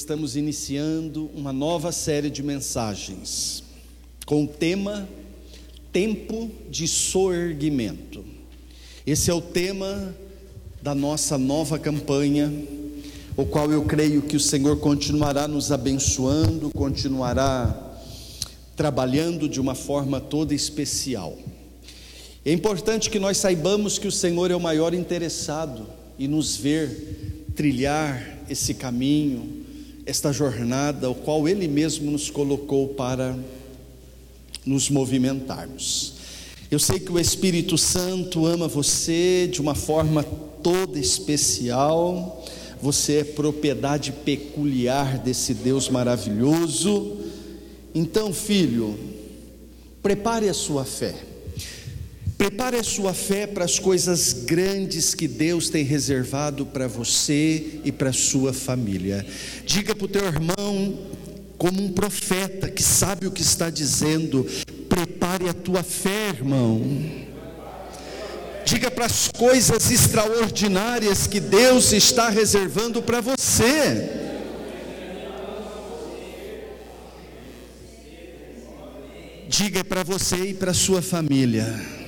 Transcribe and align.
estamos 0.00 0.34
iniciando 0.34 1.30
uma 1.34 1.52
nova 1.52 1.92
série 1.92 2.30
de 2.30 2.42
mensagens 2.42 3.62
com 4.24 4.44
o 4.44 4.48
tema 4.48 5.06
Tempo 5.92 6.50
de 6.70 6.88
Soerguimento. 6.88 8.24
Esse 9.06 9.30
é 9.30 9.34
o 9.34 9.42
tema 9.42 10.16
da 10.80 10.94
nossa 10.94 11.36
nova 11.36 11.78
campanha, 11.78 12.50
o 13.36 13.44
qual 13.44 13.70
eu 13.70 13.84
creio 13.84 14.22
que 14.22 14.36
o 14.36 14.40
Senhor 14.40 14.78
continuará 14.78 15.46
nos 15.46 15.70
abençoando, 15.70 16.70
continuará 16.70 17.98
trabalhando 18.74 19.50
de 19.50 19.60
uma 19.60 19.74
forma 19.74 20.18
toda 20.18 20.54
especial. 20.54 21.36
É 22.42 22.50
importante 22.50 23.10
que 23.10 23.18
nós 23.18 23.36
saibamos 23.36 23.98
que 23.98 24.08
o 24.08 24.12
Senhor 24.12 24.50
é 24.50 24.56
o 24.56 24.60
maior 24.60 24.94
interessado 24.94 25.86
em 26.18 26.26
nos 26.26 26.56
ver 26.56 27.44
trilhar 27.54 28.38
esse 28.48 28.72
caminho, 28.72 29.59
esta 30.10 30.32
jornada, 30.32 31.08
o 31.08 31.14
qual 31.14 31.48
Ele 31.48 31.68
mesmo 31.68 32.10
nos 32.10 32.28
colocou 32.28 32.88
para 32.88 33.38
nos 34.66 34.90
movimentarmos. 34.90 36.14
Eu 36.68 36.80
sei 36.80 36.98
que 36.98 37.12
o 37.12 37.18
Espírito 37.18 37.78
Santo 37.78 38.44
ama 38.44 38.66
você 38.66 39.48
de 39.50 39.60
uma 39.60 39.74
forma 39.74 40.24
toda 40.62 40.98
especial, 40.98 42.44
você 42.82 43.18
é 43.18 43.24
propriedade 43.24 44.10
peculiar 44.10 45.16
desse 45.18 45.54
Deus 45.54 45.88
maravilhoso. 45.88 47.16
Então, 47.94 48.32
filho, 48.32 48.98
prepare 50.02 50.48
a 50.48 50.54
sua 50.54 50.84
fé. 50.84 51.14
Prepare 52.40 52.78
a 52.78 52.82
sua 52.82 53.12
fé 53.12 53.46
para 53.46 53.66
as 53.66 53.78
coisas 53.78 54.32
grandes 54.32 55.14
que 55.14 55.28
Deus 55.28 55.68
tem 55.68 55.84
reservado 55.84 56.64
para 56.64 56.88
você 56.88 57.80
e 57.84 57.92
para 57.92 58.14
sua 58.14 58.54
família. 58.54 59.26
Diga 59.66 59.94
para 59.94 60.06
o 60.06 60.08
teu 60.08 60.24
irmão, 60.24 60.98
como 61.58 61.82
um 61.82 61.92
profeta 61.92 62.70
que 62.70 62.82
sabe 62.82 63.26
o 63.26 63.30
que 63.30 63.42
está 63.42 63.68
dizendo, 63.68 64.46
prepare 64.88 65.50
a 65.50 65.52
tua 65.52 65.82
fé, 65.82 66.28
irmão. 66.30 66.80
Diga 68.64 68.90
para 68.90 69.04
as 69.04 69.28
coisas 69.28 69.90
extraordinárias 69.90 71.26
que 71.26 71.40
Deus 71.40 71.92
está 71.92 72.30
reservando 72.30 73.02
para 73.02 73.20
você. 73.20 74.08
Diga 79.46 79.84
para 79.84 80.02
você 80.02 80.36
e 80.36 80.54
para 80.54 80.72
sua 80.72 81.02
família. 81.02 81.99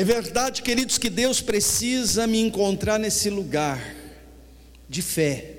É 0.00 0.04
verdade, 0.04 0.62
queridos, 0.62 0.96
que 0.96 1.10
Deus 1.10 1.42
precisa 1.42 2.26
me 2.26 2.40
encontrar 2.40 2.98
nesse 2.98 3.28
lugar 3.28 3.94
de 4.88 5.02
fé, 5.02 5.56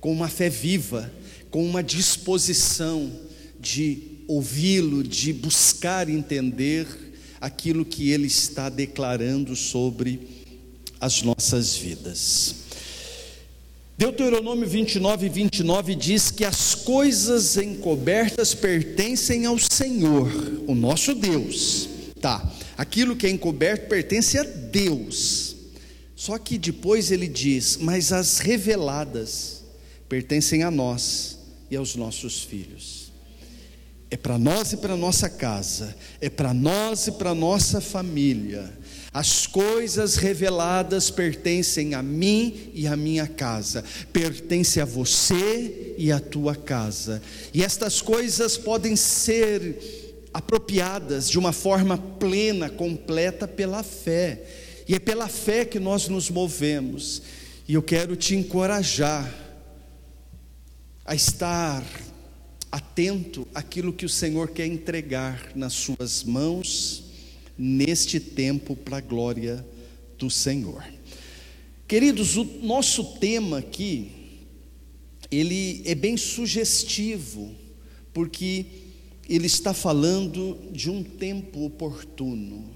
com 0.00 0.12
uma 0.12 0.28
fé 0.28 0.48
viva, 0.48 1.12
com 1.50 1.66
uma 1.66 1.82
disposição 1.82 3.10
de 3.58 3.98
ouvi-lo, 4.28 5.02
de 5.02 5.32
buscar 5.32 6.08
entender 6.08 6.86
aquilo 7.40 7.84
que 7.84 8.12
ele 8.12 8.28
está 8.28 8.68
declarando 8.68 9.56
sobre 9.56 10.20
as 11.00 11.22
nossas 11.22 11.74
vidas. 11.74 12.54
Deuteronômio 13.98 14.68
29, 14.68 15.28
29 15.28 15.96
diz 15.96 16.30
que 16.30 16.44
as 16.44 16.76
coisas 16.76 17.56
encobertas 17.56 18.54
pertencem 18.54 19.46
ao 19.46 19.58
Senhor, 19.58 20.30
o 20.68 20.76
nosso 20.76 21.12
Deus. 21.12 21.89
Tá, 22.20 22.52
aquilo 22.76 23.16
que 23.16 23.26
é 23.26 23.30
encoberto 23.30 23.88
pertence 23.88 24.38
a 24.38 24.42
Deus. 24.42 25.56
Só 26.14 26.36
que 26.36 26.58
depois 26.58 27.10
ele 27.10 27.26
diz: 27.26 27.78
Mas 27.78 28.12
as 28.12 28.38
reveladas 28.38 29.62
pertencem 30.08 30.62
a 30.62 30.70
nós 30.70 31.38
e 31.70 31.76
aos 31.76 31.96
nossos 31.96 32.42
filhos. 32.42 33.10
É 34.10 34.16
para 34.16 34.36
nós 34.36 34.72
e 34.72 34.76
para 34.76 34.96
nossa 34.96 35.30
casa, 35.30 35.96
é 36.20 36.28
para 36.28 36.52
nós 36.52 37.06
e 37.06 37.12
para 37.12 37.34
nossa 37.34 37.80
família. 37.80 38.70
As 39.12 39.46
coisas 39.46 40.16
reveladas 40.16 41.10
pertencem 41.10 41.94
a 41.94 42.02
mim 42.02 42.70
e 42.74 42.86
a 42.86 42.96
minha 42.96 43.26
casa, 43.26 43.84
pertence 44.12 44.80
a 44.80 44.84
você 44.84 45.94
e 45.96 46.12
a 46.12 46.20
tua 46.20 46.54
casa. 46.54 47.22
E 47.54 47.62
estas 47.62 48.02
coisas 48.02 48.56
podem 48.56 48.94
ser 48.94 49.99
apropriadas 50.32 51.28
de 51.28 51.38
uma 51.38 51.52
forma 51.52 51.96
plena, 51.96 52.68
completa 52.68 53.46
pela 53.48 53.82
fé. 53.82 54.44
E 54.88 54.94
é 54.94 54.98
pela 54.98 55.28
fé 55.28 55.64
que 55.64 55.78
nós 55.78 56.08
nos 56.08 56.30
movemos. 56.30 57.22
E 57.68 57.74
eu 57.74 57.82
quero 57.82 58.16
te 58.16 58.34
encorajar 58.34 59.32
a 61.04 61.14
estar 61.14 61.84
atento 62.70 63.46
àquilo 63.54 63.92
que 63.92 64.06
o 64.06 64.08
Senhor 64.08 64.50
quer 64.50 64.66
entregar 64.66 65.52
nas 65.54 65.72
suas 65.72 66.22
mãos 66.22 67.04
neste 67.58 68.20
tempo 68.20 68.76
para 68.76 68.98
a 68.98 69.00
glória 69.00 69.64
do 70.16 70.30
Senhor. 70.30 70.84
Queridos, 71.86 72.36
o 72.36 72.44
nosso 72.44 73.18
tema 73.18 73.58
aqui 73.58 74.12
ele 75.30 75.82
é 75.84 75.94
bem 75.94 76.16
sugestivo, 76.16 77.54
porque 78.12 78.66
ele 79.36 79.46
está 79.46 79.72
falando 79.72 80.58
de 80.72 80.90
um 80.90 81.04
tempo 81.04 81.64
oportuno, 81.64 82.68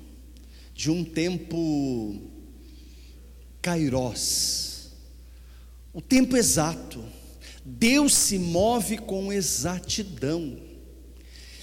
de 0.72 0.88
um 0.88 1.04
tempo 1.04 2.22
kairos, 3.60 4.90
o 5.92 6.00
tempo 6.00 6.36
exato. 6.36 7.04
Deus 7.64 8.14
se 8.14 8.38
move 8.38 8.98
com 8.98 9.32
exatidão. 9.32 10.56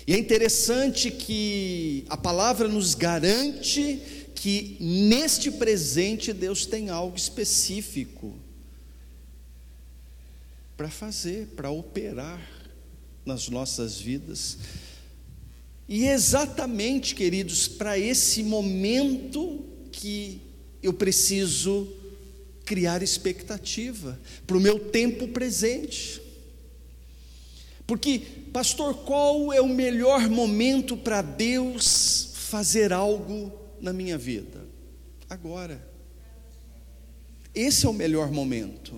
E 0.05 0.13
é 0.13 0.17
interessante 0.17 1.09
que 1.09 2.05
a 2.09 2.17
palavra 2.17 2.67
nos 2.67 2.95
garante 2.95 4.01
que 4.35 4.75
neste 4.79 5.51
presente 5.51 6.33
Deus 6.33 6.65
tem 6.65 6.89
algo 6.89 7.15
específico 7.15 8.33
para 10.75 10.89
fazer, 10.89 11.47
para 11.55 11.69
operar 11.69 12.41
nas 13.25 13.47
nossas 13.49 13.99
vidas. 13.99 14.57
E 15.93 16.07
exatamente, 16.07 17.13
queridos, 17.13 17.67
para 17.67 17.99
esse 17.99 18.43
momento 18.43 19.65
que 19.91 20.39
eu 20.81 20.93
preciso 20.93 21.85
criar 22.63 23.03
expectativa, 23.03 24.17
para 24.47 24.55
o 24.55 24.61
meu 24.61 24.79
tempo 24.79 25.27
presente. 25.27 26.21
Porque, 27.85 28.21
pastor, 28.53 28.99
qual 29.03 29.51
é 29.51 29.59
o 29.59 29.67
melhor 29.67 30.29
momento 30.29 30.95
para 30.95 31.21
Deus 31.21 32.29
fazer 32.35 32.93
algo 32.93 33.51
na 33.81 33.91
minha 33.91 34.17
vida? 34.17 34.65
Agora. 35.29 35.85
Esse 37.53 37.85
é 37.85 37.89
o 37.89 37.93
melhor 37.93 38.31
momento. 38.31 38.93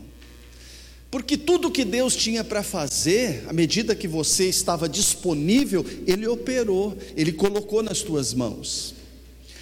Porque 1.13 1.37
tudo 1.37 1.69
que 1.69 1.85
Deus 1.85 2.15
tinha 2.15 2.43
para 2.43 2.63
fazer, 2.63 3.43
à 3.47 3.53
medida 3.53 3.95
que 3.95 4.07
você 4.07 4.49
estava 4.49 4.89
disponível, 4.89 5.85
Ele 6.07 6.25
operou, 6.25 6.97
Ele 7.15 7.31
colocou 7.31 7.83
nas 7.83 8.01
tuas 8.01 8.33
mãos. 8.33 8.95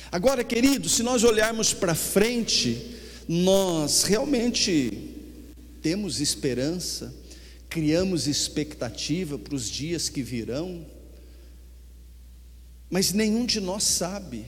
Agora, 0.10 0.46
querido, 0.46 0.88
se 0.88 1.04
nós 1.04 1.26
olharmos 1.26 1.74
para 1.74 1.94
frente, 1.94 2.96
nós 3.28 4.04
realmente 4.04 5.10
temos 5.82 6.22
esperança, 6.22 7.14
criamos 7.68 8.28
expectativa 8.28 9.38
para 9.38 9.54
os 9.54 9.70
dias 9.70 10.08
que 10.08 10.24
virão, 10.24 10.86
mas 12.90 13.12
nenhum 13.12 13.46
de 13.46 13.60
nós 13.60 13.84
sabe 13.84 14.46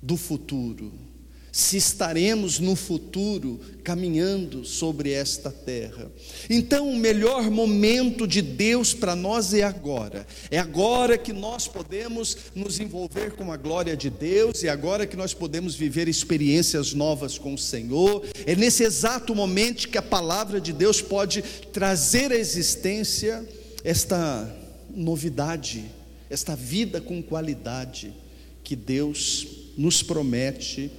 do 0.00 0.16
futuro 0.16 1.09
se 1.52 1.76
estaremos 1.76 2.58
no 2.58 2.76
futuro 2.76 3.60
caminhando 3.82 4.64
sobre 4.64 5.10
esta 5.10 5.50
terra. 5.50 6.10
Então, 6.48 6.88
o 6.88 6.96
melhor 6.96 7.50
momento 7.50 8.26
de 8.26 8.40
Deus 8.40 8.94
para 8.94 9.16
nós 9.16 9.52
é 9.52 9.62
agora. 9.62 10.26
É 10.50 10.58
agora 10.58 11.18
que 11.18 11.32
nós 11.32 11.66
podemos 11.66 12.36
nos 12.54 12.78
envolver 12.78 13.32
com 13.32 13.52
a 13.52 13.56
glória 13.56 13.96
de 13.96 14.10
Deus, 14.10 14.62
é 14.62 14.68
agora 14.68 15.06
que 15.06 15.16
nós 15.16 15.34
podemos 15.34 15.74
viver 15.74 16.08
experiências 16.08 16.92
novas 16.92 17.38
com 17.38 17.54
o 17.54 17.58
Senhor. 17.58 18.24
É 18.46 18.54
nesse 18.54 18.84
exato 18.84 19.34
momento 19.34 19.88
que 19.88 19.98
a 19.98 20.02
palavra 20.02 20.60
de 20.60 20.72
Deus 20.72 21.00
pode 21.00 21.42
trazer 21.72 22.32
à 22.32 22.36
existência 22.36 23.44
esta 23.82 24.48
novidade, 24.94 25.84
esta 26.28 26.54
vida 26.54 27.00
com 27.00 27.22
qualidade 27.22 28.12
que 28.62 28.76
Deus 28.76 29.46
nos 29.76 30.02
promete 30.02 30.90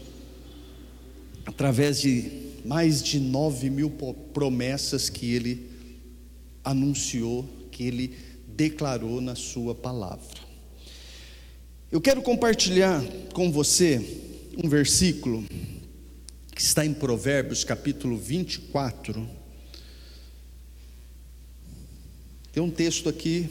através 1.46 2.02
de 2.02 2.52
mais 2.64 3.02
de 3.02 3.20
nove 3.20 3.70
mil 3.70 3.90
promessas 4.34 5.10
que 5.10 5.34
ele 5.34 5.70
anunciou, 6.64 7.48
que 7.72 7.84
ele 7.84 8.16
declarou 8.48 9.20
na 9.20 9.36
sua 9.36 9.74
palavra. 9.74 10.40
Eu 11.92 12.00
quero 12.00 12.22
compartilhar 12.22 13.04
com 13.34 13.52
você 13.52 14.22
um 14.64 14.70
versículo 14.70 15.44
que 16.56 16.62
está 16.62 16.86
em 16.86 16.94
Provérbios 16.94 17.64
capítulo 17.64 18.18
24. 18.18 19.28
Tem 22.54 22.62
um 22.62 22.70
texto 22.70 23.10
aqui 23.10 23.50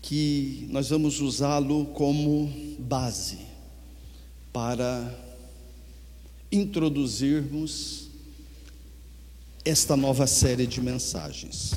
que 0.00 0.66
nós 0.70 0.88
vamos 0.90 1.20
usá-lo 1.20 1.86
como 1.86 2.50
base 2.78 3.38
para 4.52 5.27
introduzirmos 6.50 8.08
esta 9.64 9.96
nova 9.96 10.26
série 10.26 10.66
de 10.66 10.80
mensagens. 10.80 11.72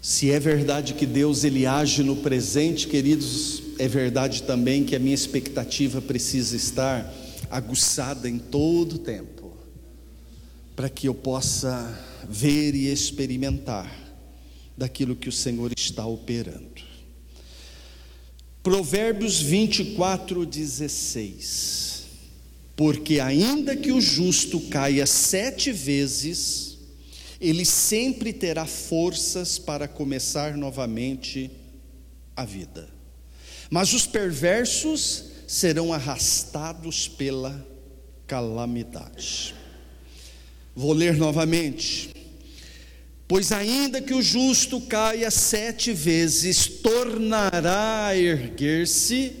Se 0.00 0.30
é 0.30 0.40
verdade 0.40 0.94
que 0.94 1.04
Deus 1.04 1.44
ele 1.44 1.66
age 1.66 2.02
no 2.02 2.16
presente, 2.16 2.88
queridos, 2.88 3.62
é 3.78 3.86
verdade 3.86 4.42
também 4.42 4.82
que 4.82 4.96
a 4.96 4.98
minha 4.98 5.14
expectativa 5.14 6.00
precisa 6.00 6.56
estar 6.56 7.12
aguçada 7.50 8.28
em 8.28 8.38
todo 8.38 8.94
o 8.94 8.98
tempo, 8.98 9.52
para 10.74 10.88
que 10.88 11.06
eu 11.06 11.14
possa 11.14 11.98
ver 12.28 12.74
e 12.74 12.90
experimentar 12.90 14.09
daquilo 14.80 15.14
que 15.14 15.28
o 15.28 15.32
Senhor 15.32 15.70
está 15.76 16.06
operando. 16.06 16.80
Provérbios 18.62 19.38
24, 19.38 20.46
16. 20.46 22.04
Porque 22.74 23.20
ainda 23.20 23.76
que 23.76 23.92
o 23.92 24.00
justo 24.00 24.58
caia 24.58 25.04
sete 25.04 25.70
vezes, 25.70 26.78
ele 27.38 27.66
sempre 27.66 28.32
terá 28.32 28.64
forças 28.64 29.58
para 29.58 29.86
começar 29.86 30.56
novamente 30.56 31.50
a 32.34 32.46
vida. 32.46 32.88
Mas 33.68 33.92
os 33.92 34.06
perversos 34.06 35.24
serão 35.46 35.92
arrastados 35.92 37.06
pela 37.06 37.66
calamidade. 38.26 39.54
Vou 40.74 40.94
ler 40.94 41.18
novamente. 41.18 42.19
Pois 43.30 43.52
ainda 43.52 44.02
que 44.02 44.12
o 44.12 44.20
justo 44.20 44.80
caia 44.80 45.30
sete 45.30 45.92
vezes, 45.92 46.66
tornará 46.66 48.08
a 48.08 48.16
erguer-se, 48.16 49.36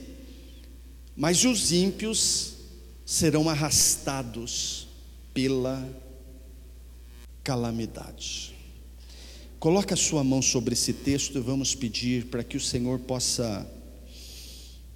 mas 1.16 1.44
os 1.44 1.72
ímpios 1.72 2.52
serão 3.04 3.48
arrastados 3.48 4.86
pela 5.34 5.84
calamidade. 7.42 8.54
Coloque 9.58 9.92
a 9.92 9.96
sua 9.96 10.22
mão 10.22 10.40
sobre 10.40 10.74
esse 10.74 10.92
texto 10.92 11.38
e 11.38 11.40
vamos 11.40 11.74
pedir 11.74 12.26
para 12.26 12.44
que 12.44 12.56
o 12.56 12.60
Senhor 12.60 13.00
possa 13.00 13.68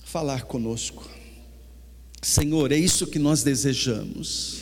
falar 0.05 0.45
conosco. 0.45 1.11
Senhor, 2.23 2.71
é 2.71 2.79
isso 2.79 3.09
que 3.09 3.19
nós 3.19 3.43
desejamos, 3.43 4.61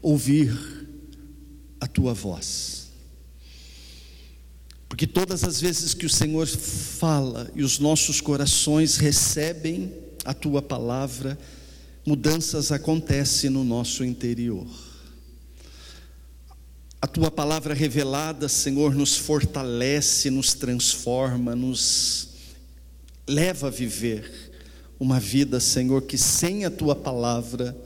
ouvir 0.00 0.56
a 1.80 1.88
tua 1.88 2.14
voz. 2.14 2.75
Porque 4.96 5.06
todas 5.06 5.44
as 5.44 5.60
vezes 5.60 5.92
que 5.92 6.06
o 6.06 6.08
Senhor 6.08 6.46
fala 6.46 7.50
e 7.54 7.62
os 7.62 7.78
nossos 7.78 8.18
corações 8.18 8.96
recebem 8.96 9.92
a 10.24 10.32
tua 10.32 10.62
palavra, 10.62 11.38
mudanças 12.06 12.72
acontecem 12.72 13.50
no 13.50 13.62
nosso 13.62 14.02
interior. 14.02 14.66
A 16.98 17.06
tua 17.06 17.30
palavra 17.30 17.74
revelada, 17.74 18.48
Senhor, 18.48 18.94
nos 18.94 19.18
fortalece, 19.18 20.30
nos 20.30 20.54
transforma, 20.54 21.54
nos 21.54 22.28
leva 23.28 23.66
a 23.66 23.70
viver 23.70 24.50
uma 24.98 25.20
vida, 25.20 25.60
Senhor, 25.60 26.00
que 26.04 26.16
sem 26.16 26.64
a 26.64 26.70
tua 26.70 26.96
palavra 26.96 27.76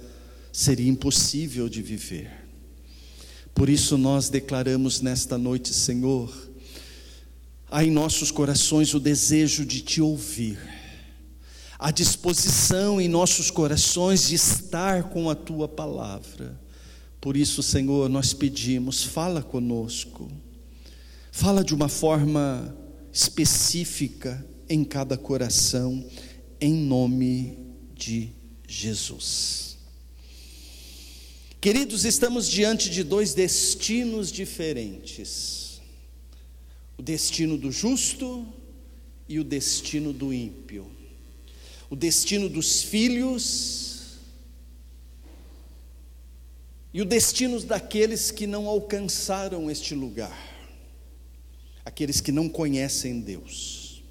seria 0.52 0.88
impossível 0.88 1.68
de 1.68 1.82
viver. 1.82 2.30
Por 3.52 3.68
isso 3.68 3.98
nós 3.98 4.28
declaramos 4.28 5.00
nesta 5.00 5.36
noite, 5.36 5.74
Senhor, 5.74 6.49
há 7.70 7.84
em 7.84 7.90
nossos 7.90 8.30
corações 8.30 8.92
o 8.94 9.00
desejo 9.00 9.64
de 9.64 9.80
te 9.80 10.00
ouvir, 10.00 10.58
a 11.78 11.90
disposição 11.90 13.00
em 13.00 13.08
nossos 13.08 13.50
corações 13.50 14.28
de 14.28 14.34
estar 14.34 15.04
com 15.04 15.30
a 15.30 15.34
tua 15.34 15.68
palavra. 15.68 16.60
Por 17.20 17.36
isso, 17.36 17.62
Senhor, 17.62 18.08
nós 18.08 18.32
pedimos, 18.32 19.04
fala 19.04 19.42
conosco, 19.42 20.30
fala 21.30 21.62
de 21.62 21.74
uma 21.74 21.88
forma 21.88 22.74
específica 23.12 24.44
em 24.68 24.84
cada 24.84 25.16
coração, 25.16 26.04
em 26.60 26.74
nome 26.74 27.58
de 27.94 28.30
Jesus. 28.66 29.78
Queridos, 31.60 32.04
estamos 32.04 32.48
diante 32.48 32.88
de 32.88 33.02
dois 33.02 33.34
destinos 33.34 34.32
diferentes: 34.32 35.59
o 37.00 37.02
destino 37.02 37.56
do 37.56 37.72
justo 37.72 38.46
e 39.26 39.40
o 39.40 39.44
destino 39.44 40.12
do 40.12 40.34
ímpio, 40.34 40.86
o 41.88 41.96
destino 41.96 42.46
dos 42.46 42.82
filhos 42.82 44.18
e 46.92 47.00
o 47.00 47.06
destino 47.06 47.58
daqueles 47.62 48.30
que 48.30 48.46
não 48.46 48.68
alcançaram 48.68 49.70
este 49.70 49.94
lugar, 49.94 50.38
aqueles 51.86 52.20
que 52.20 52.30
não 52.30 52.50
conhecem 52.50 53.20
Deus. 53.20 54.02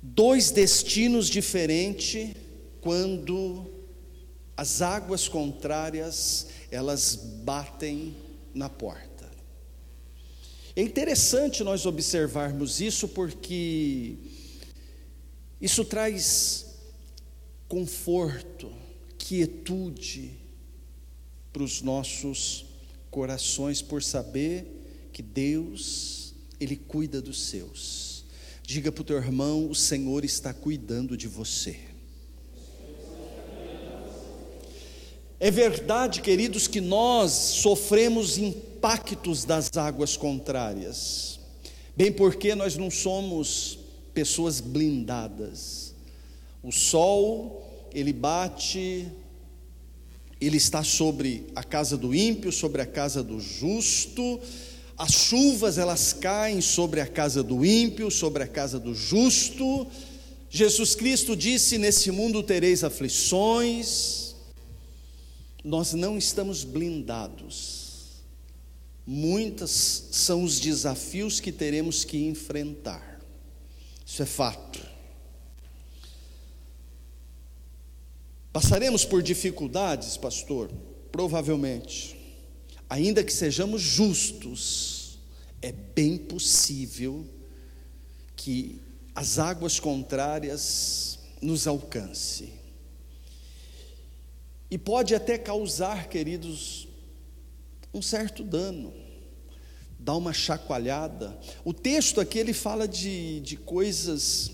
Dois 0.00 0.50
destinos 0.50 1.28
diferentes 1.28 2.34
quando 2.80 3.70
as 4.56 4.80
águas 4.80 5.28
contrárias 5.28 6.46
elas 6.70 7.14
batem 7.14 8.16
na 8.54 8.70
porta. 8.70 9.13
É 10.76 10.82
interessante 10.82 11.62
nós 11.62 11.86
observarmos 11.86 12.80
isso 12.80 13.06
porque 13.08 14.16
isso 15.60 15.84
traz 15.84 16.66
conforto, 17.68 18.72
quietude, 19.16 20.32
para 21.52 21.62
os 21.62 21.80
nossos 21.80 22.66
corações 23.08 23.80
por 23.80 24.02
saber 24.02 25.08
que 25.12 25.22
Deus, 25.22 26.34
Ele 26.58 26.74
cuida 26.74 27.22
dos 27.22 27.44
seus. 27.44 28.24
Diga 28.64 28.90
para 28.90 29.02
o 29.02 29.04
teu 29.04 29.16
irmão: 29.16 29.70
o 29.70 29.74
Senhor 29.74 30.24
está 30.24 30.52
cuidando 30.52 31.16
de 31.16 31.28
você. 31.28 31.93
É 35.40 35.50
verdade, 35.50 36.20
queridos, 36.20 36.66
que 36.66 36.80
nós 36.80 37.32
sofremos 37.32 38.38
impactos 38.38 39.44
das 39.44 39.70
águas 39.76 40.16
contrárias, 40.16 41.38
bem 41.96 42.12
porque 42.12 42.54
nós 42.54 42.76
não 42.76 42.90
somos 42.90 43.78
pessoas 44.12 44.60
blindadas. 44.60 45.94
O 46.62 46.72
sol, 46.72 47.88
ele 47.92 48.12
bate 48.12 49.06
ele 50.46 50.56
está 50.58 50.82
sobre 50.82 51.46
a 51.54 51.62
casa 51.62 51.96
do 51.96 52.14
ímpio, 52.14 52.52
sobre 52.52 52.82
a 52.82 52.86
casa 52.86 53.22
do 53.22 53.40
justo. 53.40 54.38
As 54.96 55.12
chuvas 55.12 55.78
elas 55.78 56.12
caem 56.12 56.60
sobre 56.60 57.00
a 57.00 57.06
casa 57.06 57.42
do 57.42 57.64
ímpio, 57.64 58.10
sobre 58.10 58.42
a 58.42 58.46
casa 58.46 58.78
do 58.78 58.94
justo. 58.94 59.86
Jesus 60.50 60.94
Cristo 60.94 61.34
disse: 61.34 61.78
Nesse 61.78 62.10
mundo 62.10 62.42
tereis 62.42 62.84
aflições. 62.84 64.23
Nós 65.64 65.94
não 65.94 66.18
estamos 66.18 66.62
blindados. 66.62 68.22
Muitos 69.06 69.70
são 70.12 70.44
os 70.44 70.60
desafios 70.60 71.40
que 71.40 71.50
teremos 71.50 72.04
que 72.04 72.26
enfrentar. 72.26 73.20
Isso 74.04 74.22
é 74.22 74.26
fato. 74.26 74.80
Passaremos 78.52 79.04
por 79.04 79.22
dificuldades, 79.22 80.16
pastor? 80.16 80.70
Provavelmente. 81.10 82.14
Ainda 82.88 83.24
que 83.24 83.32
sejamos 83.32 83.80
justos, 83.80 85.18
é 85.60 85.72
bem 85.72 86.18
possível 86.18 87.26
que 88.36 88.80
as 89.14 89.38
águas 89.38 89.80
contrárias 89.80 91.18
nos 91.40 91.66
alcance. 91.66 92.52
E 94.74 94.78
pode 94.78 95.14
até 95.14 95.38
causar, 95.38 96.08
queridos, 96.08 96.88
um 97.94 98.02
certo 98.02 98.42
dano, 98.42 98.92
dar 100.00 100.16
uma 100.16 100.32
chacoalhada. 100.32 101.38
O 101.64 101.72
texto 101.72 102.20
aqui 102.20 102.40
ele 102.40 102.52
fala 102.52 102.88
de, 102.88 103.38
de 103.38 103.56
coisas 103.56 104.50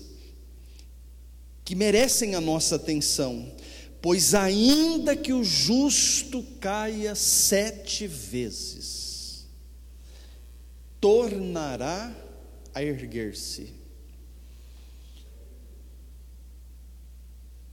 que 1.65 1.73
merecem 1.73 2.35
a 2.35 2.39
nossa 2.39 2.75
atenção. 2.75 3.51
Pois 3.99 4.35
ainda 4.35 5.15
que 5.15 5.33
o 5.33 5.43
justo 5.43 6.43
caia 6.59 7.15
sete 7.15 8.05
vezes, 8.05 9.47
tornará 10.99 12.15
a 12.75 12.83
erguer-se. 12.83 13.73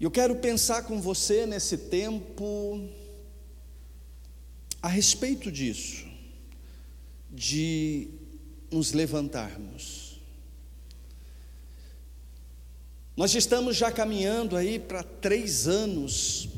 E 0.00 0.05
eu 0.05 0.11
quero 0.11 0.37
pensar 0.37 0.83
com 0.85 1.00
você 1.00 1.45
nesse 1.45 1.76
tempo 1.76 2.88
a 4.81 4.87
respeito 4.87 5.50
disso, 5.50 6.07
de 7.31 8.09
nos 8.71 8.93
levantarmos. 8.93 10.21
Nós 13.17 13.35
estamos 13.35 13.76
já 13.76 13.90
caminhando 13.90 14.57
aí 14.57 14.78
para 14.78 15.02
três 15.02 15.67
anos 15.67 16.49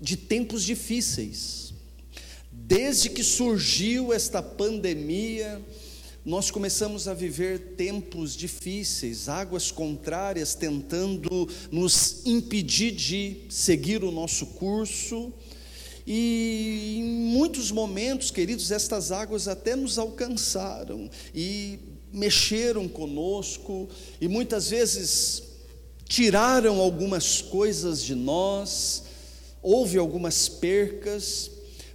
de 0.00 0.16
tempos 0.16 0.62
difíceis. 0.62 1.74
Desde 2.52 3.10
que 3.10 3.24
surgiu 3.24 4.12
esta 4.12 4.40
pandemia, 4.40 5.60
nós 6.24 6.50
começamos 6.50 7.08
a 7.08 7.14
viver 7.14 7.74
tempos 7.76 8.36
difíceis, 8.36 9.28
águas 9.28 9.70
contrárias 9.70 10.54
tentando 10.54 11.48
nos 11.70 12.26
impedir 12.26 12.92
de 12.92 13.42
seguir 13.48 14.04
o 14.04 14.10
nosso 14.10 14.46
curso. 14.46 15.32
E 16.06 16.96
em 16.98 17.04
muitos 17.04 17.70
momentos, 17.70 18.30
queridos, 18.30 18.70
estas 18.70 19.10
águas 19.10 19.48
até 19.48 19.74
nos 19.74 19.98
alcançaram 19.98 21.08
e 21.34 21.78
mexeram 22.12 22.88
conosco, 22.88 23.88
e 24.20 24.28
muitas 24.28 24.70
vezes 24.70 25.42
tiraram 26.06 26.80
algumas 26.80 27.40
coisas 27.40 28.02
de 28.02 28.14
nós, 28.14 29.04
houve 29.62 29.96
algumas 29.96 30.48
percas, 30.48 31.50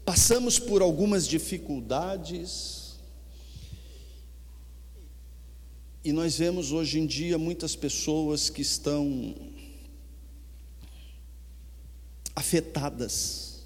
passamos 0.05 0.57
por 0.57 0.81
algumas 0.81 1.27
dificuldades, 1.27 2.74
e 6.05 6.13
nós 6.13 6.37
vemos 6.37 6.71
hoje 6.71 6.99
em 6.99 7.07
dia 7.07 7.35
muitas 7.35 7.75
pessoas 7.75 8.47
que 8.47 8.61
estão 8.61 9.35
afetadas 12.35 13.63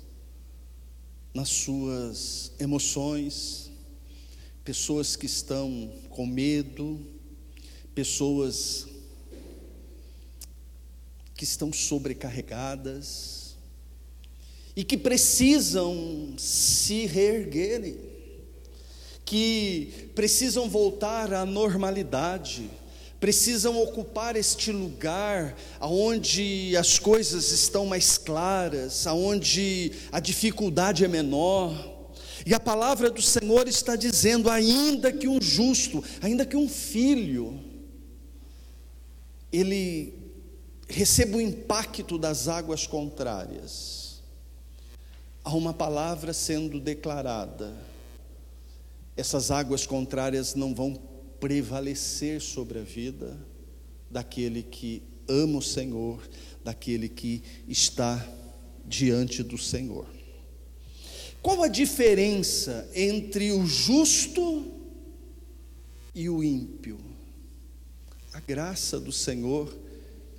nas 1.34 1.50
suas 1.50 2.54
emoções, 2.58 3.70
pessoas 4.64 5.18
que 5.18 5.26
estão 5.26 5.92
com 6.10 6.26
medo, 6.26 7.06
pessoas 7.94 8.88
que 11.36 11.44
estão 11.44 11.74
sobrecarregadas, 11.74 13.58
e 14.78 14.86
que 14.86 14.98
precisam 14.98 16.36
se 16.38 17.06
reerguerem, 17.06 17.98
que 19.30 20.10
precisam 20.16 20.68
voltar 20.68 21.32
à 21.36 21.46
normalidade, 21.46 22.68
precisam 23.20 23.80
ocupar 23.80 24.36
este 24.36 24.72
lugar 24.72 25.56
aonde 25.80 26.76
as 26.76 26.98
coisas 26.98 27.52
estão 27.52 27.86
mais 27.86 28.18
claras, 28.18 29.06
aonde 29.06 29.92
a 30.12 30.20
dificuldade 30.20 31.06
é 31.06 31.08
menor. 31.08 32.10
E 32.44 32.56
a 32.56 32.60
palavra 32.60 33.12
do 33.12 33.22
Senhor 33.22 33.68
está 33.68 33.96
dizendo: 33.96 34.50
ainda 34.50 35.12
que 35.12 35.28
um 35.28 35.40
justo, 35.40 36.04
ainda 36.24 36.44
que 36.44 36.58
um 36.58 36.68
filho, 36.68 37.60
ele 39.54 40.12
receba 40.88 41.38
o 41.38 41.42
impacto 41.42 42.18
das 42.18 42.48
águas 42.48 42.88
contrárias, 42.88 44.24
há 45.44 45.54
uma 45.54 45.74
palavra 45.74 46.34
sendo 46.34 46.80
declarada, 46.80 47.89
essas 49.20 49.52
águas 49.52 49.86
contrárias 49.86 50.56
não 50.56 50.74
vão 50.74 50.96
prevalecer 51.40 52.40
sobre 52.42 52.80
a 52.80 52.84
vida 52.84 53.38
daquele 54.10 54.64
que 54.64 55.04
ama 55.28 55.60
o 55.60 55.62
Senhor, 55.62 56.22
daquele 56.64 57.10
que 57.10 57.44
está 57.68 58.26
diante 58.86 59.44
do 59.44 59.58
Senhor. 59.58 60.08
Qual 61.42 61.62
a 61.62 61.68
diferença 61.68 62.90
entre 62.96 63.52
o 63.52 63.66
justo 63.66 64.66
e 66.16 66.30
o 66.30 66.44
ímpio? 66.44 66.98
A 68.34 68.40
graça 68.40 69.00
do 69.00 69.12
Senhor 69.12 69.78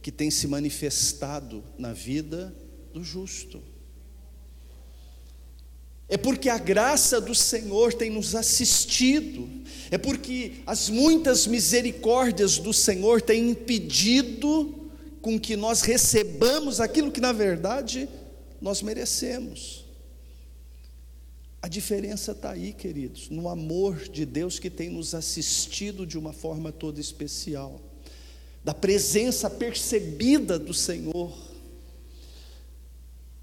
que 0.02 0.10
tem 0.10 0.30
se 0.30 0.46
manifestado 0.46 1.62
na 1.78 1.92
vida 1.92 2.54
do 2.94 3.04
justo. 3.04 3.62
É 6.10 6.16
porque 6.16 6.48
a 6.48 6.58
graça 6.58 7.20
do 7.20 7.36
Senhor 7.36 7.94
tem 7.94 8.10
nos 8.10 8.34
assistido, 8.34 9.48
é 9.92 9.96
porque 9.96 10.54
as 10.66 10.90
muitas 10.90 11.46
misericórdias 11.46 12.58
do 12.58 12.72
Senhor 12.72 13.22
têm 13.22 13.50
impedido 13.50 14.90
com 15.22 15.38
que 15.38 15.54
nós 15.54 15.82
recebamos 15.82 16.80
aquilo 16.80 17.12
que 17.12 17.20
na 17.20 17.30
verdade 17.30 18.08
nós 18.60 18.82
merecemos. 18.82 19.84
A 21.62 21.68
diferença 21.68 22.32
está 22.32 22.50
aí, 22.50 22.72
queridos, 22.72 23.28
no 23.28 23.48
amor 23.48 24.08
de 24.08 24.26
Deus 24.26 24.58
que 24.58 24.68
tem 24.68 24.90
nos 24.90 25.14
assistido 25.14 26.04
de 26.04 26.18
uma 26.18 26.32
forma 26.32 26.72
toda 26.72 27.00
especial, 27.00 27.80
da 28.64 28.74
presença 28.74 29.48
percebida 29.48 30.58
do 30.58 30.74
Senhor, 30.74 31.32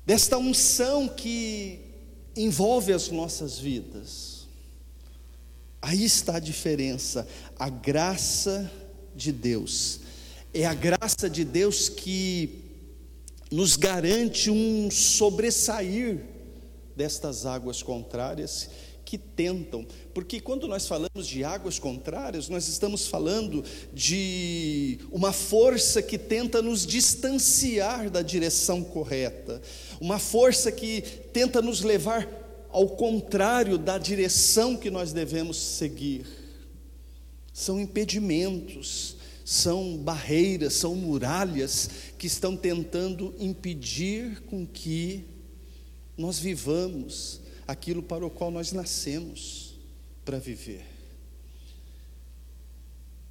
desta 0.05 0.37
unção 0.37 1.07
que 1.07 1.86
envolve 2.37 2.93
as 2.93 3.09
nossas 3.09 3.59
vidas. 3.59 4.47
Aí 5.81 6.03
está 6.03 6.37
a 6.37 6.39
diferença. 6.39 7.27
A 7.57 7.69
graça 7.69 8.71
de 9.15 9.31
Deus. 9.31 9.99
É 10.53 10.65
a 10.65 10.73
graça 10.73 11.29
de 11.29 11.43
Deus 11.43 11.89
que 11.89 12.63
nos 13.51 13.75
garante 13.75 14.49
um 14.49 14.89
sobressair 14.91 16.19
destas 16.95 17.45
águas 17.45 17.81
contrárias 17.83 18.69
que 19.07 19.17
tentam, 19.17 19.87
porque 20.13 20.41
quando 20.41 20.67
nós 20.67 20.85
falamos 20.85 21.25
de 21.25 21.41
águas 21.41 21.79
contrárias, 21.79 22.49
nós 22.49 22.67
estamos 22.67 23.07
falando 23.07 23.63
de 23.93 24.99
uma 25.09 25.31
força 25.31 26.01
que 26.01 26.17
tenta 26.17 26.61
nos 26.61 26.85
distanciar 26.85 28.09
da 28.09 28.21
direção 28.21 28.83
correta, 28.83 29.61
uma 29.99 30.19
força 30.19 30.71
que 30.71 31.01
tenta 31.33 31.61
nos 31.61 31.81
levar 31.81 32.27
ao 32.69 32.89
contrário 32.89 33.77
da 33.77 33.97
direção 33.97 34.75
que 34.77 34.89
nós 34.89 35.13
devemos 35.13 35.57
seguir. 35.57 36.25
São 37.53 37.79
impedimentos, 37.79 39.15
são 39.43 39.97
barreiras, 39.97 40.73
são 40.73 40.95
muralhas 40.95 41.89
que 42.17 42.27
estão 42.27 42.55
tentando 42.55 43.33
impedir 43.39 44.41
com 44.43 44.65
que 44.65 45.25
nós 46.17 46.37
vivamos 46.37 47.41
aquilo 47.67 48.03
para 48.03 48.25
o 48.25 48.29
qual 48.29 48.51
nós 48.51 48.71
nascemos 48.71 49.75
para 50.23 50.39
viver. 50.39 50.85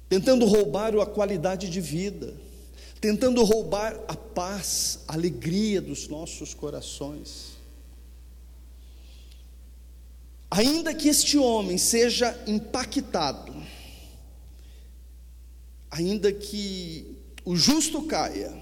Tentando 0.09 0.45
roubar 0.45 0.95
a 0.95 1.05
qualidade 1.05 1.69
de 1.69 1.81
vida, 1.81 2.33
tentando 2.99 3.43
roubar 3.43 3.99
a 4.07 4.15
paz, 4.15 4.99
a 5.07 5.13
alegria 5.13 5.81
dos 5.81 6.07
nossos 6.07 6.53
corações. 6.53 7.57
Ainda 10.49 10.93
que 10.93 11.07
este 11.09 11.37
homem 11.37 11.77
seja 11.77 12.37
impactado, 12.47 13.53
ainda 15.91 16.31
que 16.31 17.17
o 17.45 17.55
justo 17.55 18.03
caia, 18.03 18.53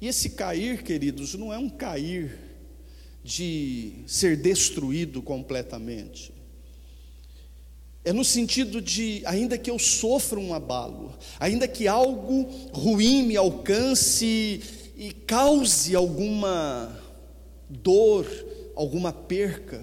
e 0.00 0.08
esse 0.08 0.30
cair, 0.30 0.82
queridos, 0.82 1.34
não 1.34 1.52
é 1.52 1.58
um 1.58 1.70
cair 1.70 2.38
de 3.22 4.04
ser 4.06 4.36
destruído 4.36 5.22
completamente. 5.22 6.33
É 8.04 8.12
no 8.12 8.22
sentido 8.22 8.82
de, 8.82 9.22
ainda 9.24 9.56
que 9.56 9.70
eu 9.70 9.78
sofra 9.78 10.38
um 10.38 10.52
abalo, 10.52 11.16
ainda 11.40 11.66
que 11.66 11.88
algo 11.88 12.42
ruim 12.70 13.22
me 13.22 13.34
alcance 13.34 14.62
e 14.94 15.12
cause 15.26 15.96
alguma 15.96 17.00
dor, 17.66 18.26
alguma 18.76 19.10
perca, 19.10 19.82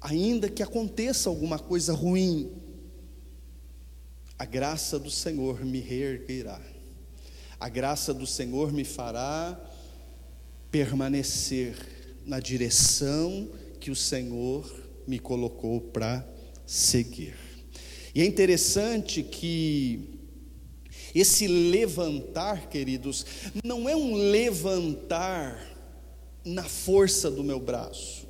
ainda 0.00 0.48
que 0.48 0.62
aconteça 0.62 1.28
alguma 1.28 1.58
coisa 1.58 1.92
ruim, 1.92 2.52
a 4.38 4.44
graça 4.44 4.96
do 4.96 5.10
Senhor 5.10 5.64
me 5.64 5.80
reerguerá, 5.80 6.60
a 7.58 7.68
graça 7.68 8.14
do 8.14 8.26
Senhor 8.26 8.72
me 8.72 8.84
fará 8.84 9.60
permanecer 10.70 11.74
na 12.24 12.38
direção 12.38 13.48
que 13.80 13.90
o 13.90 13.96
Senhor 13.96 14.72
me 15.08 15.18
colocou 15.18 15.80
para 15.80 16.24
seguir. 16.70 17.34
E 18.14 18.22
é 18.22 18.24
interessante 18.24 19.24
que 19.24 20.20
esse 21.12 21.48
levantar, 21.48 22.68
queridos, 22.68 23.26
não 23.64 23.88
é 23.88 23.96
um 23.96 24.14
levantar 24.14 25.60
na 26.44 26.62
força 26.62 27.28
do 27.28 27.42
meu 27.42 27.58
braço. 27.58 28.28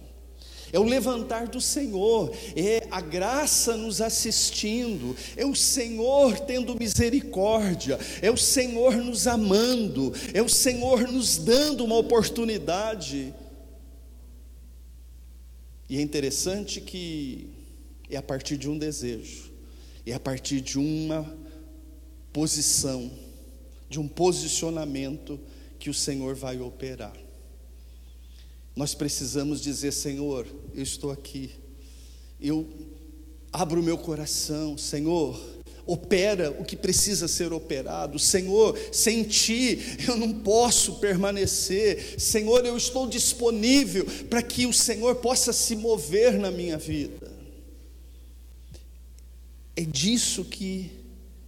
é 0.73 0.79
o 0.79 0.85
levantar 0.85 1.49
do 1.49 1.61
Senhor, 1.61 2.33
é 2.57 2.87
a 2.91 3.03
graça 3.03 3.77
nos 3.77 4.01
assistindo, 4.01 5.15
é 5.37 5.45
o 5.45 5.55
Senhor 5.55 6.41
tendo 6.41 6.79
misericórdia, 6.79 7.99
é 8.23 8.31
o 8.31 8.39
Senhor 8.39 8.97
nos 8.97 9.27
amando, 9.27 10.15
é 10.33 10.41
o 10.41 10.49
Senhor 10.49 11.13
nos 11.13 11.37
dando 11.37 11.85
uma 11.85 11.97
oportunidade. 11.97 13.35
E 15.89 15.99
é 15.99 16.01
interessante 16.01 16.81
que 16.81 17.60
é 18.11 18.17
a 18.17 18.23
partir 18.23 18.57
de 18.57 18.69
um 18.69 18.77
desejo, 18.77 19.53
é 20.05 20.13
a 20.13 20.21
partir 20.21 20.61
de 20.61 20.79
uma 20.79 21.39
posição, 22.33 23.11
de 23.89 23.99
um 24.01 24.09
posicionamento 24.09 25.39
que 25.79 25.89
o 25.89 25.95
Senhor 25.95 26.35
vai 26.35 26.61
operar. 26.61 27.17
Nós 28.75 28.95
precisamos 28.95 29.61
dizer: 29.61 29.93
Senhor, 29.93 30.47
eu 30.75 30.83
estou 30.83 31.11
aqui, 31.11 31.53
eu 32.41 32.69
abro 33.53 33.81
o 33.81 33.85
meu 33.85 33.99
coração, 33.99 34.79
Senhor, 34.79 35.41
opera 35.87 36.51
o 36.53 36.65
que 36.65 36.77
precisa 36.77 37.27
ser 37.27 37.53
operado. 37.53 38.19
Senhor, 38.19 38.79
sem 38.93 39.25
ti 39.25 39.79
eu 40.07 40.17
não 40.17 40.33
posso 40.33 40.95
permanecer. 41.01 42.15
Senhor, 42.19 42.65
eu 42.65 42.77
estou 42.77 43.09
disponível 43.09 44.07
para 44.29 44.43
que 44.43 44.67
o 44.67 44.73
Senhor 44.73 45.17
possa 45.17 45.53
se 45.53 45.75
mover 45.75 46.39
na 46.39 46.51
minha 46.51 46.79
vida. 46.79 47.20
É 49.77 49.83
disso 49.83 50.45
que 50.45 50.91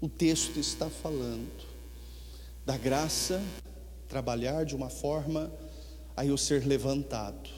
o 0.00 0.09
texto 0.09 0.59
está 0.59 0.88
falando. 0.88 1.50
Da 2.64 2.76
graça 2.76 3.43
trabalhar 4.09 4.64
de 4.64 4.76
uma 4.76 4.88
forma 4.88 5.52
a 6.17 6.25
eu 6.25 6.37
ser 6.37 6.67
levantado, 6.67 7.50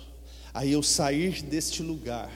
a 0.52 0.64
eu 0.64 0.83
sair 0.83 1.42
deste 1.42 1.83
lugar 1.83 2.30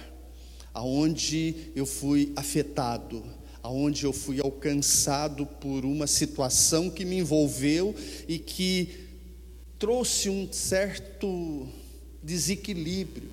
aonde 0.74 1.72
eu 1.74 1.84
fui 1.84 2.32
afetado, 2.36 3.24
aonde 3.62 4.04
eu 4.04 4.12
fui 4.12 4.40
alcançado 4.40 5.44
por 5.44 5.84
uma 5.84 6.06
situação 6.06 6.88
que 6.88 7.04
me 7.04 7.18
envolveu 7.18 7.94
e 8.28 8.38
que 8.38 9.08
trouxe 9.78 10.30
um 10.30 10.52
certo 10.52 11.66
desequilíbrio. 12.22 13.28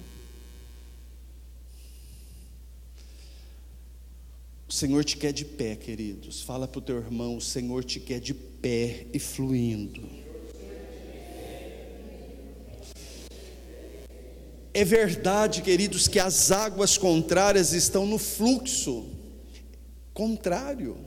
O 4.68 4.74
Senhor 4.74 5.04
te 5.04 5.16
quer 5.18 5.32
de 5.32 5.46
pé, 5.46 5.76
queridos. 5.76 6.42
Fala 6.42 6.68
para 6.68 6.80
o 6.80 6.82
teu 6.82 6.98
irmão: 6.98 7.38
o 7.38 7.42
Senhor 7.42 7.84
te 7.84 8.00
quer 8.00 8.20
de 8.20 8.34
pé 8.34 9.06
e 9.14 9.20
fluindo. 9.20 10.02
É 14.74 14.84
verdade, 14.84 15.62
queridos, 15.62 16.08
que 16.08 16.20
as 16.20 16.52
águas 16.52 16.98
contrárias 16.98 17.72
estão 17.72 18.06
no 18.06 18.18
fluxo 18.18 19.06
contrário. 20.14 20.98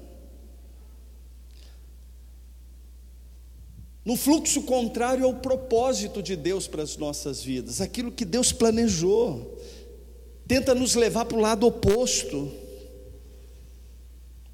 No 4.05 4.17
fluxo 4.17 4.63
contrário 4.63 5.27
ao 5.27 5.35
propósito 5.35 6.23
de 6.23 6.35
Deus 6.35 6.67
para 6.67 6.83
as 6.83 6.97
nossas 6.97 7.43
vidas, 7.43 7.83
aquilo 7.83 8.11
que 8.11 8.25
Deus 8.25 8.53
planejou, 8.53 9.61
tenta 10.47 10.75
nos 10.75 10.95
levar 10.95 11.27
para 11.27 11.37
o 11.37 11.41
lado 11.43 11.67
oposto, 11.67 12.51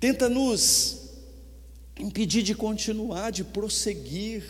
tenta 0.05 0.29
nos 0.29 0.99
impedir 1.99 2.43
de 2.43 2.55
continuar, 2.55 3.33
de 3.33 3.43
prosseguir, 3.43 4.45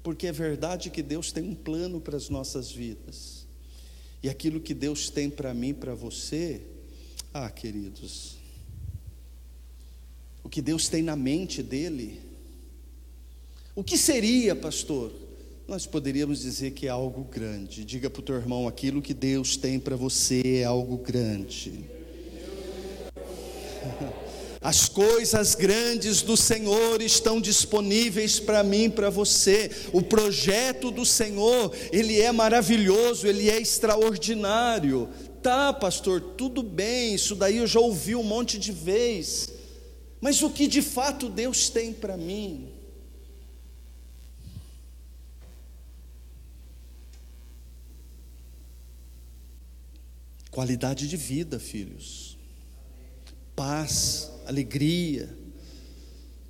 porque 0.00 0.28
é 0.28 0.32
verdade 0.32 0.90
que 0.90 1.02
Deus 1.02 1.32
tem 1.32 1.42
um 1.42 1.56
plano 1.56 2.00
para 2.00 2.16
as 2.16 2.28
nossas 2.28 2.70
vidas. 2.70 3.48
E 4.22 4.28
aquilo 4.28 4.60
que 4.60 4.72
Deus 4.72 5.10
tem 5.10 5.28
para 5.28 5.52
mim, 5.52 5.74
para 5.74 5.92
você, 5.92 6.60
ah, 7.34 7.50
queridos, 7.50 8.36
o 10.44 10.48
que 10.48 10.62
Deus 10.62 10.86
tem 10.88 11.02
na 11.02 11.16
mente 11.16 11.64
dele, 11.64 12.20
o 13.74 13.82
que 13.82 13.98
seria, 13.98 14.54
pastor? 14.54 15.12
Nós 15.66 15.84
poderíamos 15.84 16.42
dizer 16.42 16.70
que 16.74 16.86
é 16.86 16.90
algo 16.90 17.24
grande. 17.24 17.84
Diga 17.84 18.08
para 18.08 18.20
o 18.20 18.22
teu 18.22 18.36
irmão: 18.36 18.68
aquilo 18.68 19.02
que 19.02 19.14
Deus 19.14 19.56
tem 19.56 19.80
para 19.80 19.96
você 19.96 20.60
é 20.60 20.64
algo 20.64 20.96
grande. 20.96 21.86
As 24.60 24.90
coisas 24.90 25.54
grandes 25.54 26.20
do 26.20 26.36
Senhor 26.36 27.00
estão 27.00 27.40
disponíveis 27.40 28.38
para 28.38 28.62
mim, 28.62 28.90
para 28.90 29.08
você. 29.08 29.70
O 29.90 30.02
projeto 30.02 30.90
do 30.90 31.06
Senhor, 31.06 31.74
ele 31.90 32.20
é 32.20 32.30
maravilhoso, 32.30 33.26
ele 33.26 33.48
é 33.48 33.58
extraordinário. 33.58 35.08
Tá, 35.42 35.72
pastor, 35.72 36.20
tudo 36.36 36.62
bem, 36.62 37.14
isso 37.14 37.34
daí 37.34 37.56
eu 37.56 37.66
já 37.66 37.80
ouvi 37.80 38.14
um 38.14 38.22
monte 38.22 38.58
de 38.58 38.70
vez. 38.70 39.48
Mas 40.20 40.42
o 40.42 40.50
que 40.50 40.66
de 40.66 40.82
fato 40.82 41.30
Deus 41.30 41.70
tem 41.70 41.94
para 41.94 42.18
mim? 42.18 42.70
Qualidade 50.50 51.08
de 51.08 51.16
vida, 51.16 51.58
filhos. 51.58 52.29
Paz 53.60 54.30
alegria, 54.46 55.28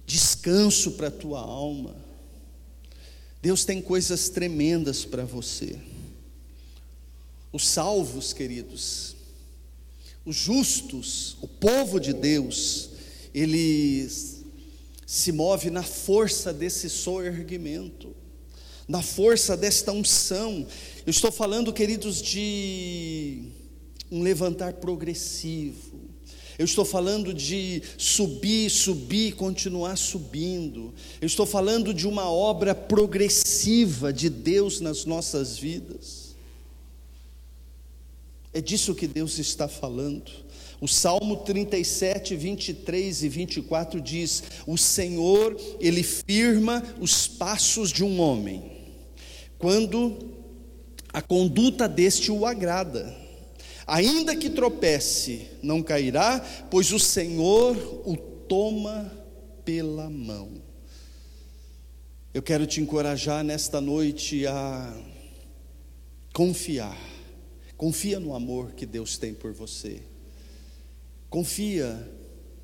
descanso 0.07 0.93
para 0.93 1.09
a 1.09 1.11
tua 1.11 1.41
alma. 1.41 1.97
Deus 3.43 3.65
tem 3.65 3.83
coisas 3.83 4.29
tremendas 4.29 5.05
para 5.05 5.25
você. 5.25 5.77
Os 7.53 7.67
salvos, 7.67 8.33
queridos, 8.33 9.17
os 10.25 10.37
justos, 10.37 11.37
o 11.41 11.49
povo 11.49 11.99
de 11.99 12.13
Deus, 12.13 12.91
eles 13.35 14.45
se 15.05 15.33
move 15.33 15.69
na 15.69 15.83
força 15.83 16.53
desse 16.53 16.89
soerguimento, 16.89 18.15
na 18.87 19.03
força 19.03 19.57
desta 19.57 19.91
unção. 19.91 20.65
Eu 21.05 21.11
estou 21.11 21.33
falando, 21.33 21.73
queridos, 21.73 22.23
de 22.23 23.49
um 24.13 24.23
levantar 24.23 24.75
progressivo, 24.75 26.10
eu 26.61 26.67
estou 26.67 26.85
falando 26.85 27.33
de 27.33 27.83
subir, 27.97 28.69
subir, 28.69 29.33
continuar 29.33 29.97
subindo. 29.97 30.93
Eu 31.19 31.27
estou 31.27 31.47
falando 31.47 31.95
de 31.95 32.07
uma 32.07 32.31
obra 32.31 32.75
progressiva 32.75 34.13
de 34.13 34.29
Deus 34.29 34.79
nas 34.79 35.07
nossas 35.07 35.57
vidas. 35.57 36.37
É 38.53 38.61
disso 38.61 38.95
que 38.95 39.07
Deus 39.07 39.39
está 39.39 39.69
falando. 39.69 40.31
O 40.83 40.87
Salmo 40.87 41.39
37, 41.39 42.37
23 42.37 43.23
e 43.23 43.29
24 43.31 43.99
diz: 43.99 44.43
O 44.67 44.77
Senhor, 44.77 45.59
Ele 45.81 46.03
firma 46.03 46.85
os 47.01 47.27
passos 47.27 47.91
de 47.91 48.05
um 48.05 48.21
homem, 48.21 48.71
quando 49.59 50.15
a 51.11 51.23
conduta 51.23 51.89
deste 51.89 52.31
o 52.31 52.45
agrada. 52.45 53.30
Ainda 53.91 54.37
que 54.37 54.49
tropece, 54.49 55.49
não 55.61 55.83
cairá, 55.83 56.39
pois 56.71 56.93
o 56.93 56.99
Senhor 57.01 57.77
o 58.07 58.17
toma 58.17 59.11
pela 59.65 60.09
mão. 60.09 60.63
Eu 62.33 62.41
quero 62.41 62.69
te 62.69 62.81
encorajar 62.81 63.43
nesta 63.43 63.81
noite 63.81 64.47
a 64.47 64.97
confiar. 66.33 66.97
Confia 67.77 68.21
no 68.21 68.33
amor 68.33 68.75
que 68.75 68.87
Deus 68.87 69.19
tem 69.19 69.35
por 69.35 69.53
você. 69.53 70.01
Confia 71.29 72.09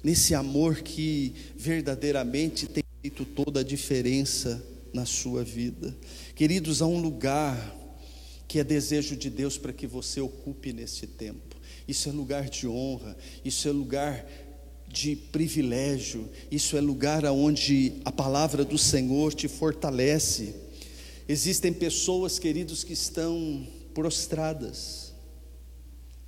nesse 0.05 0.33
amor 0.33 0.77
que 0.77 1.35
verdadeiramente 1.57 2.69
tem 2.69 2.85
feito 3.03 3.25
toda 3.25 3.61
a 3.61 3.65
diferença 3.65 4.65
na 4.93 5.05
sua 5.05 5.43
vida. 5.43 5.93
Queridos, 6.37 6.81
há 6.81 6.87
um 6.87 7.01
lugar 7.01 7.86
que 8.49 8.59
é 8.59 8.65
desejo 8.65 9.17
de 9.17 9.29
Deus 9.29 9.59
para 9.59 9.73
que 9.73 9.87
você 9.87 10.21
ocupe 10.21 10.73
nesse 10.73 11.07
tempo. 11.07 11.57
Isso 11.87 12.09
é 12.09 12.13
lugar 12.13 12.49
de 12.49 12.67
honra, 12.67 13.17
isso 13.45 13.69
é 13.69 13.73
lugar 13.73 14.27
de 14.89 15.17
privilégio, 15.17 16.29
isso 16.51 16.77
é 16.77 16.81
lugar 16.81 17.25
onde 17.27 17.95
a 18.05 18.13
palavra 18.13 18.65
do 18.65 18.79
Senhor 18.79 19.35
te 19.35 19.49
fortalece. 19.49 20.55
Existem 21.29 21.73
pessoas, 21.73 22.39
queridos, 22.39 22.85
que 22.85 22.93
estão 22.93 23.67
prostradas, 23.93 25.13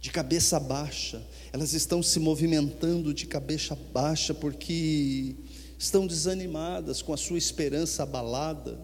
de 0.00 0.10
cabeça 0.10 0.60
baixa, 0.60 1.22
elas 1.52 1.72
estão 1.72 2.02
se 2.02 2.20
movimentando 2.20 3.12
de 3.12 3.26
cabeça 3.26 3.76
baixa 3.92 4.32
porque 4.32 5.34
estão 5.78 6.06
desanimadas, 6.06 7.02
com 7.02 7.12
a 7.12 7.16
sua 7.16 7.38
esperança 7.38 8.02
abalada. 8.02 8.78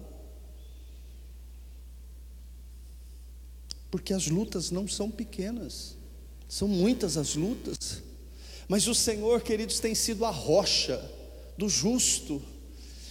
Porque 3.94 4.12
as 4.12 4.26
lutas 4.26 4.72
não 4.72 4.88
são 4.88 5.08
pequenas, 5.08 5.96
são 6.48 6.66
muitas 6.66 7.16
as 7.16 7.36
lutas, 7.36 8.02
mas 8.66 8.88
o 8.88 8.94
Senhor, 8.94 9.40
queridos, 9.40 9.78
tem 9.78 9.94
sido 9.94 10.24
a 10.24 10.32
rocha 10.32 11.00
do 11.56 11.68
justo, 11.68 12.42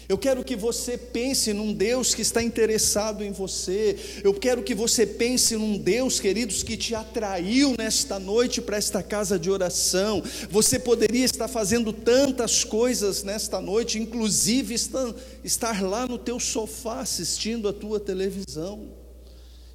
Eu 0.09 0.17
quero 0.17 0.43
que 0.43 0.55
você 0.55 0.97
pense 0.97 1.53
num 1.53 1.73
Deus 1.73 2.13
que 2.13 2.21
está 2.21 2.43
interessado 2.43 3.23
em 3.23 3.31
você. 3.31 3.97
Eu 4.23 4.33
quero 4.33 4.61
que 4.61 4.75
você 4.75 5.07
pense 5.07 5.55
num 5.55 5.77
Deus, 5.77 6.19
queridos, 6.19 6.61
que 6.61 6.75
te 6.75 6.93
atraiu 6.93 7.75
nesta 7.77 8.19
noite 8.19 8.61
para 8.61 8.77
esta 8.77 9.01
casa 9.01 9.39
de 9.39 9.49
oração. 9.49 10.21
Você 10.49 10.77
poderia 10.77 11.23
estar 11.23 11.47
fazendo 11.47 11.93
tantas 11.93 12.63
coisas 12.63 13.23
nesta 13.23 13.61
noite, 13.61 13.97
inclusive 13.97 14.75
estar 15.43 15.81
lá 15.81 16.05
no 16.05 16.17
teu 16.17 16.39
sofá 16.39 16.99
assistindo 16.99 17.69
a 17.69 17.73
tua 17.73 17.99
televisão. 17.99 19.02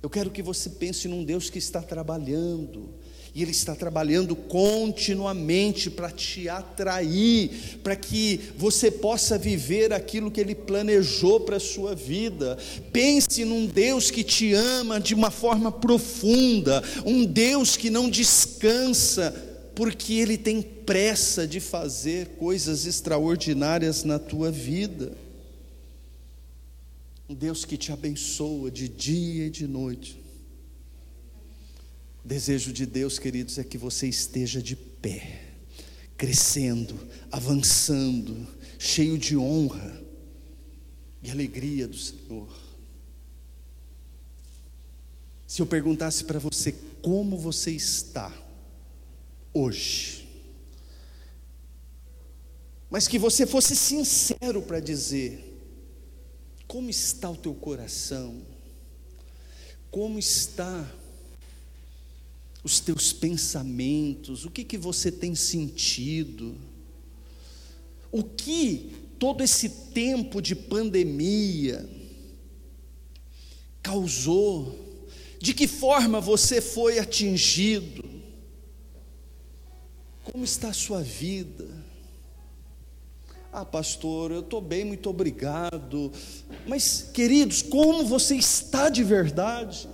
Eu 0.03 0.09
quero 0.09 0.31
que 0.31 0.43
você 0.43 0.71
pense 0.71 1.09
num 1.09 1.25
Deus 1.25 1.51
que 1.51 1.59
está 1.59 1.83
trabalhando 1.83 2.89
e 3.35 3.43
Ele 3.43 3.51
está 3.51 3.75
trabalhando 3.75 4.35
continuamente 4.35 5.91
para 5.91 6.11
te 6.11 6.49
atrair, 6.49 7.79
para 7.83 7.97
que 7.97 8.41
você 8.57 8.91
possa 8.91 9.37
viver 9.37 9.93
aquilo 9.93 10.31
que 10.31 10.41
Ele 10.41 10.55
planejou 10.55 11.41
para 11.41 11.57
a 11.57 11.61
sua 11.61 11.95
vida. 11.95 12.57
Pense 12.93 13.45
num 13.45 13.67
Deus 13.67 14.11
que 14.11 14.23
te 14.23 14.53
ama 14.55 15.01
de 15.01 15.15
uma 15.15 15.31
forma 15.31 15.71
profunda, 15.71 16.83
um 17.05 17.25
Deus 17.25 17.77
que 17.77 17.91
não 17.91 18.09
descansa, 18.09 19.35
porque 19.75 20.15
Ele 20.15 20.39
tem 20.39 20.63
pressa 20.63 21.47
de 21.47 21.61
fazer 21.61 22.29
coisas 22.39 22.87
extraordinárias 22.87 24.05
na 24.05 24.19
tua 24.19 24.51
vida. 24.51 25.13
Um 27.29 27.35
Deus 27.35 27.65
que 27.65 27.77
te 27.77 27.93
abençoa 27.93 28.71
de 28.71 28.89
dia 28.89 29.47
e 29.47 29.51
de 29.51 29.67
noite 29.67 30.29
desejo 32.29 32.75
de 32.75 32.85
Deus, 32.85 33.19
queridos, 33.19 33.57
é 33.57 33.65
que 33.65 33.79
você 33.79 34.07
esteja 34.07 34.61
de 34.61 34.77
pé, 34.77 35.55
crescendo, 36.15 36.95
avançando, 37.33 38.47
cheio 38.79 39.17
de 39.17 39.35
honra 39.35 40.05
e 41.23 41.31
alegria 41.31 41.89
do 41.89 41.97
Senhor. 41.97 42.49
Se 45.47 45.63
eu 45.63 45.67
perguntasse 45.67 46.25
para 46.25 46.39
você 46.39 46.73
como 47.01 47.39
você 47.39 47.71
está 47.71 48.31
hoje, 49.55 50.29
mas 52.91 53.09
que 53.09 53.19
você 53.19 53.47
fosse 53.47 53.75
sincero 53.75 54.61
para 54.61 54.81
dizer, 54.81 55.48
como 56.69 56.91
está 56.91 57.31
o 57.31 57.37
teu 57.37 57.55
coração? 57.55 58.43
Como 59.91 60.19
está 60.19 60.87
os 62.63 62.79
teus 62.79 63.11
pensamentos, 63.11 64.45
o 64.45 64.51
que, 64.51 64.63
que 64.63 64.77
você 64.77 65.11
tem 65.11 65.35
sentido, 65.35 66.55
o 68.13 68.23
que 68.23 68.93
todo 69.19 69.43
esse 69.43 69.69
tempo 69.93 70.43
de 70.43 70.55
pandemia 70.55 71.89
causou, 73.83 74.79
de 75.41 75.55
que 75.55 75.67
forma 75.67 76.21
você 76.21 76.61
foi 76.61 76.99
atingido, 76.99 78.05
como 80.23 80.45
está 80.45 80.69
a 80.69 80.75
sua 80.75 81.03
vida? 81.03 81.78
Ah, 83.53 83.65
pastor, 83.65 84.31
eu 84.31 84.41
estou 84.41 84.61
bem, 84.61 84.85
muito 84.85 85.09
obrigado. 85.09 86.13
Mas, 86.67 87.09
queridos, 87.13 87.63
como 87.63 88.05
você 88.05 88.37
está 88.37 88.91
de 88.91 89.03
verdade? 89.03 89.89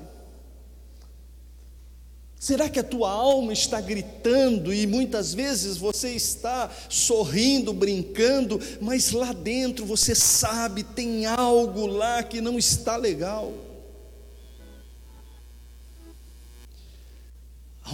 Será 2.45 2.69
que 2.69 2.79
a 2.79 2.85
tua 2.85 3.11
alma 3.11 3.55
está 3.55 3.81
gritando 3.81 4.75
e 4.75 4.87
muitas 4.87 5.33
vezes 5.33 5.79
você 5.79 6.11
está 6.11 6.71
sorrindo, 6.90 7.73
brincando, 7.73 8.61
mas 8.83 9.12
lá 9.12 9.33
dentro 9.33 9.87
você 9.87 10.14
sabe, 10.14 10.83
tem 10.83 11.25
algo 11.25 11.87
lá 11.87 12.23
que 12.23 12.43
não 12.43 12.59
está 12.59 12.97
legal? 12.97 13.51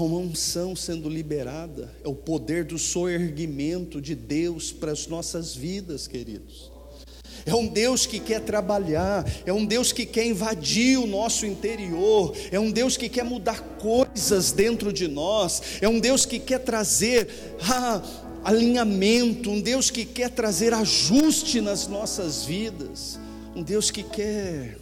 Há 0.01 0.03
uma 0.03 0.17
unção 0.17 0.75
sendo 0.75 1.11
liberada, 1.11 1.95
é 2.03 2.09
o 2.09 2.15
poder 2.15 2.65
do 2.65 2.79
soerguimento 2.79 4.01
de 4.01 4.15
Deus 4.15 4.73
para 4.73 4.93
as 4.93 5.07
nossas 5.07 5.55
vidas, 5.55 6.07
queridos. 6.07 6.73
É 7.45 7.55
um 7.55 7.67
Deus 7.67 8.07
que 8.07 8.19
quer 8.19 8.41
trabalhar, 8.41 9.31
é 9.45 9.53
um 9.53 9.67
Deus 9.67 9.93
que 9.93 10.07
quer 10.07 10.25
invadir 10.25 10.99
o 10.99 11.07
nosso 11.07 11.45
interior, 11.45 12.35
é 12.51 12.59
um 12.59 12.71
Deus 12.71 12.97
que 12.97 13.11
quer 13.11 13.25
mudar 13.25 13.61
coisas 13.79 14.53
dentro 14.53 14.91
de 14.91 15.07
nós, 15.07 15.61
é 15.83 15.89
um 15.89 16.01
Deus 16.01 16.25
que 16.25 16.39
quer 16.39 16.61
trazer 16.61 17.29
ah, 17.61 18.03
alinhamento, 18.43 19.51
um 19.51 19.61
Deus 19.61 19.91
que 19.91 20.07
quer 20.07 20.31
trazer 20.31 20.73
ajuste 20.73 21.61
nas 21.61 21.87
nossas 21.87 22.43
vidas, 22.47 23.21
um 23.55 23.63
Deus 23.63 23.91
que 23.91 24.03
quer 24.03 24.79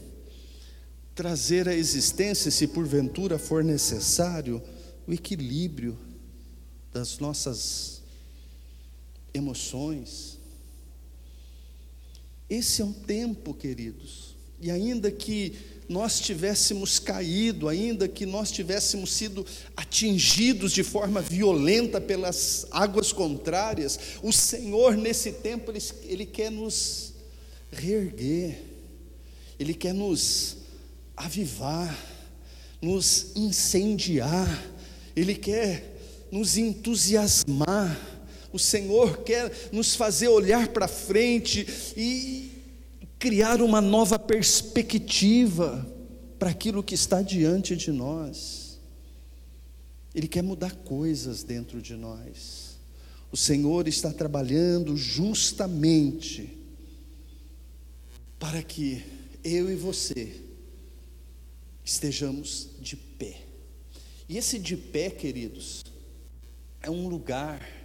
trazer 1.13 1.69
à 1.69 1.75
existência, 1.75 2.53
se 2.53 2.69
porventura 2.69 3.37
for 3.37 3.65
necessário, 3.65 4.63
o 5.09 5.13
equilíbrio 5.13 5.99
das 6.93 7.19
nossas 7.19 8.03
emoções. 9.33 10.39
Esse 12.49 12.83
é 12.83 12.85
um 12.85 12.93
tempo, 12.93 13.55
queridos, 13.55 14.37
e 14.61 14.71
ainda 14.71 15.11
que 15.11 15.55
nós 15.89 16.21
tivéssemos 16.21 16.99
caído, 16.99 17.69
ainda 17.69 18.07
que 18.07 18.27
nós 18.27 18.53
tivéssemos 18.53 19.13
sido 19.13 19.47
atingidos 19.75 20.73
de 20.73 20.83
forma 20.83 21.23
violenta 21.23 22.01
pelas 22.01 22.67
águas 22.71 23.11
contrárias, 23.11 23.99
o 24.23 24.31
Senhor 24.31 24.97
nesse 24.97 25.33
tempo 25.33 25.71
ele, 25.71 25.81
ele 26.05 26.27
quer 26.27 26.51
nos 26.51 27.15
reerguer, 27.71 28.63
Ele 29.59 29.75
quer 29.75 29.93
nos 29.93 30.57
avivar, 31.17 31.97
nos 32.81 33.37
incendiar, 33.37 34.49
Ele 35.19 35.35
quer 35.35 36.29
nos 36.31 36.57
entusiasmar 36.57 38.19
o 38.53 38.59
Senhor 38.59 39.19
quer 39.23 39.53
nos 39.73 39.95
fazer 39.95 40.29
olhar 40.29 40.69
para 40.69 40.89
frente 40.89 41.67
e 41.97 42.51
criar 43.19 43.61
uma 43.61 43.81
nova 43.81 44.19
perspectiva 44.19 45.87
para 46.39 46.51
aquilo 46.51 46.83
que 46.83 46.95
está 46.95 47.21
diante 47.21 47.77
de 47.77 47.93
nós. 47.93 48.79
Ele 50.15 50.27
quer 50.27 50.43
mudar 50.43 50.75
coisas 50.77 51.43
dentro 51.43 51.83
de 51.83 51.95
nós. 51.95 52.79
O 53.31 53.37
Senhor 53.37 53.87
está 53.87 54.11
trabalhando 54.11 54.97
justamente 54.97 56.57
para 58.39 58.63
que 58.63 59.05
eu 59.45 59.71
e 59.71 59.75
você 59.75 60.41
estejamos 61.85 62.71
de 62.81 62.97
pé. 62.97 63.48
E 64.29 64.37
esse 64.37 64.59
de 64.59 64.77
pé, 64.77 65.09
queridos, 65.09 65.85
é 66.83 66.91
um 66.91 67.09
lugar 67.09 67.79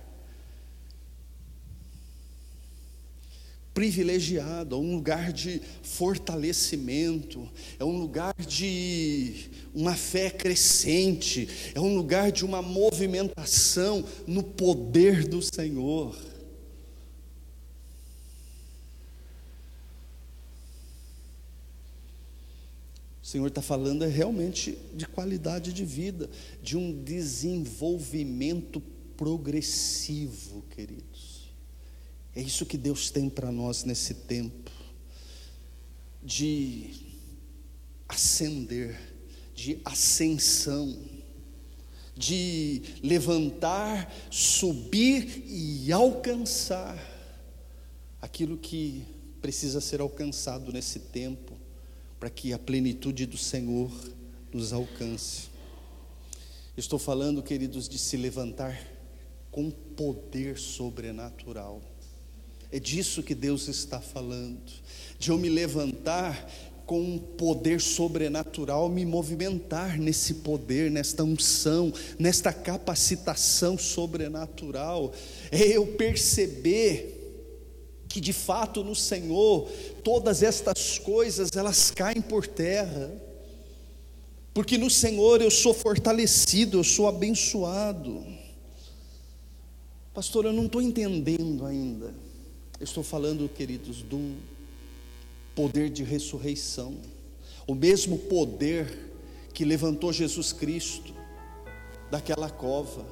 privilegiado, 3.74 4.76
é 4.76 4.78
um 4.78 4.96
lugar 4.96 5.34
de 5.34 5.62
fortalecimento, 5.82 7.50
é 7.80 7.84
um 7.84 7.98
lugar 7.98 8.36
de 8.38 9.50
uma 9.74 9.96
fé 9.96 10.30
crescente, 10.30 11.48
é 11.74 11.80
um 11.80 11.96
lugar 11.96 12.32
de 12.32 12.46
uma 12.46 12.62
movimentação 12.62 14.06
no 14.28 14.44
poder 14.44 15.28
do 15.28 15.42
Senhor. 15.42 16.16
Senhor 23.34 23.48
está 23.48 23.64
falando 23.64 24.04
é 24.04 24.08
realmente 24.08 24.78
de 24.94 25.08
qualidade 25.08 25.74
de 25.74 25.84
vida, 25.84 26.30
de 26.62 26.78
um 26.78 27.04
desenvolvimento 27.04 28.80
progressivo, 29.18 30.64
queridos. 30.70 31.52
É 32.36 32.42
isso 32.44 32.64
que 32.64 32.78
Deus 32.78 33.10
tem 33.10 33.32
para 33.32 33.52
nós 33.52 33.86
nesse 33.86 34.14
tempo 34.14 34.70
de 36.22 36.92
ascender, 38.08 39.02
de 39.56 39.80
ascensão, 39.84 40.96
de 42.16 42.84
levantar, 43.02 44.14
subir 44.30 45.44
e 45.48 45.92
alcançar 45.92 46.96
aquilo 48.22 48.60
que 48.60 49.04
precisa 49.42 49.82
ser 49.82 50.02
alcançado 50.02 50.72
nesse 50.72 51.00
tempo, 51.00 51.53
para 52.24 52.30
que 52.30 52.54
a 52.54 52.58
plenitude 52.58 53.26
do 53.26 53.38
Senhor 53.38 53.92
nos 54.54 54.72
alcance. 54.72 55.50
Estou 56.78 56.98
falando, 56.98 57.44
queridos, 57.44 57.90
de 57.90 58.00
se 58.00 58.16
levantar 58.16 58.82
com 59.52 59.70
poder 59.70 60.58
sobrenatural. 60.58 61.82
É 62.72 62.80
disso 62.80 63.22
que 63.24 63.36
Deus 63.36 63.68
está 63.68 64.00
falando, 64.00 64.72
de 65.20 65.32
eu 65.32 65.38
me 65.38 65.50
levantar 65.50 66.50
com 66.86 67.02
um 67.02 67.20
poder 67.20 67.82
sobrenatural, 67.82 68.88
me 68.88 69.06
movimentar 69.06 70.00
nesse 70.00 70.36
poder, 70.36 70.90
nesta 70.90 71.26
unção, 71.26 71.92
nesta 72.18 72.54
capacitação 72.54 73.78
sobrenatural, 73.78 75.14
é 75.52 75.76
eu 75.76 75.88
perceber 75.88 77.13
que 78.14 78.22
de 78.22 78.32
fato 78.32 78.84
no 78.84 78.96
Senhor 78.96 79.68
todas 80.04 80.44
estas 80.44 81.00
coisas 81.00 81.50
elas 81.56 81.90
caem 81.90 82.22
por 82.22 82.46
terra. 82.46 83.12
Porque 84.54 84.78
no 84.78 84.88
Senhor 84.88 85.42
eu 85.42 85.50
sou 85.50 85.74
fortalecido, 85.74 86.78
eu 86.78 86.84
sou 86.84 87.08
abençoado. 87.08 88.24
Pastor, 90.14 90.46
eu 90.46 90.54
não 90.54 90.68
estou 90.68 90.80
entendendo 90.80 91.66
ainda. 91.66 92.14
Eu 92.80 92.84
estou 92.84 93.04
falando, 93.04 93.50
queridos, 93.50 94.04
do 94.04 94.36
poder 95.56 95.90
de 95.90 96.04
ressurreição. 96.04 96.96
O 97.66 97.74
mesmo 97.74 98.20
poder 98.20 99.12
que 99.56 99.66
levantou 99.66 100.14
Jesus 100.14 100.54
Cristo 100.54 101.16
daquela 102.12 102.52
cova. 102.52 103.04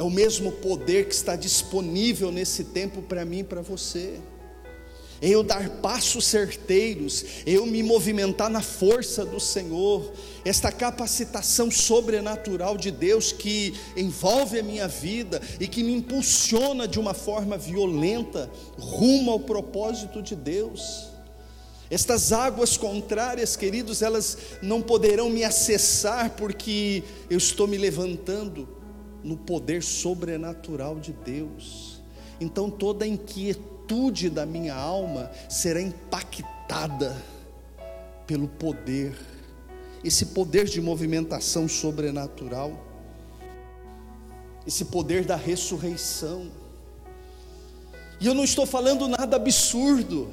É 0.00 0.02
o 0.02 0.08
mesmo 0.08 0.50
poder 0.50 1.08
que 1.08 1.14
está 1.14 1.36
disponível 1.36 2.32
nesse 2.32 2.64
tempo 2.64 3.02
para 3.02 3.22
mim 3.22 3.40
e 3.40 3.44
para 3.44 3.60
você. 3.60 4.18
Eu 5.20 5.42
dar 5.42 5.68
passos 5.82 6.24
certeiros, 6.24 7.22
eu 7.44 7.66
me 7.66 7.82
movimentar 7.82 8.48
na 8.48 8.62
força 8.62 9.26
do 9.26 9.38
Senhor, 9.38 10.10
esta 10.42 10.72
capacitação 10.72 11.70
sobrenatural 11.70 12.78
de 12.78 12.90
Deus 12.90 13.30
que 13.30 13.74
envolve 13.94 14.58
a 14.58 14.62
minha 14.62 14.88
vida 14.88 15.38
e 15.60 15.68
que 15.68 15.84
me 15.84 15.92
impulsiona 15.92 16.88
de 16.88 16.98
uma 16.98 17.12
forma 17.12 17.58
violenta 17.58 18.50
rumo 18.78 19.30
ao 19.30 19.40
propósito 19.40 20.22
de 20.22 20.34
Deus. 20.34 21.10
Estas 21.90 22.32
águas 22.32 22.78
contrárias, 22.78 23.54
queridos, 23.54 24.00
elas 24.00 24.38
não 24.62 24.80
poderão 24.80 25.28
me 25.28 25.44
acessar 25.44 26.30
porque 26.36 27.04
eu 27.28 27.36
estou 27.36 27.68
me 27.68 27.76
levantando 27.76 28.79
no 29.22 29.36
poder 29.36 29.82
sobrenatural 29.82 30.98
de 30.98 31.12
Deus. 31.12 32.00
Então 32.40 32.70
toda 32.70 33.06
inquietude 33.06 33.70
atitude 33.90 34.30
da 34.30 34.46
minha 34.46 34.74
alma 34.74 35.30
será 35.48 35.80
impactada 35.80 37.16
pelo 38.24 38.46
poder, 38.46 39.16
esse 40.04 40.26
poder 40.26 40.66
de 40.66 40.80
movimentação 40.80 41.66
sobrenatural, 41.68 42.72
esse 44.64 44.84
poder 44.84 45.24
da 45.24 45.34
ressurreição. 45.34 46.48
E 48.20 48.26
eu 48.26 48.34
não 48.34 48.44
estou 48.44 48.64
falando 48.64 49.08
nada 49.08 49.36
absurdo. 49.36 50.30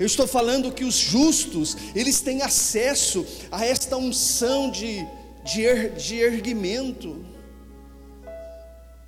Eu 0.00 0.06
estou 0.06 0.26
falando 0.28 0.72
que 0.72 0.84
os 0.84 0.94
justos, 0.94 1.76
eles 1.94 2.20
têm 2.20 2.40
acesso 2.40 3.26
a 3.50 3.66
esta 3.66 3.96
unção 3.96 4.70
de, 4.70 5.04
de, 5.44 5.66
er, 5.66 5.94
de 5.94 6.14
erguimento 6.20 7.24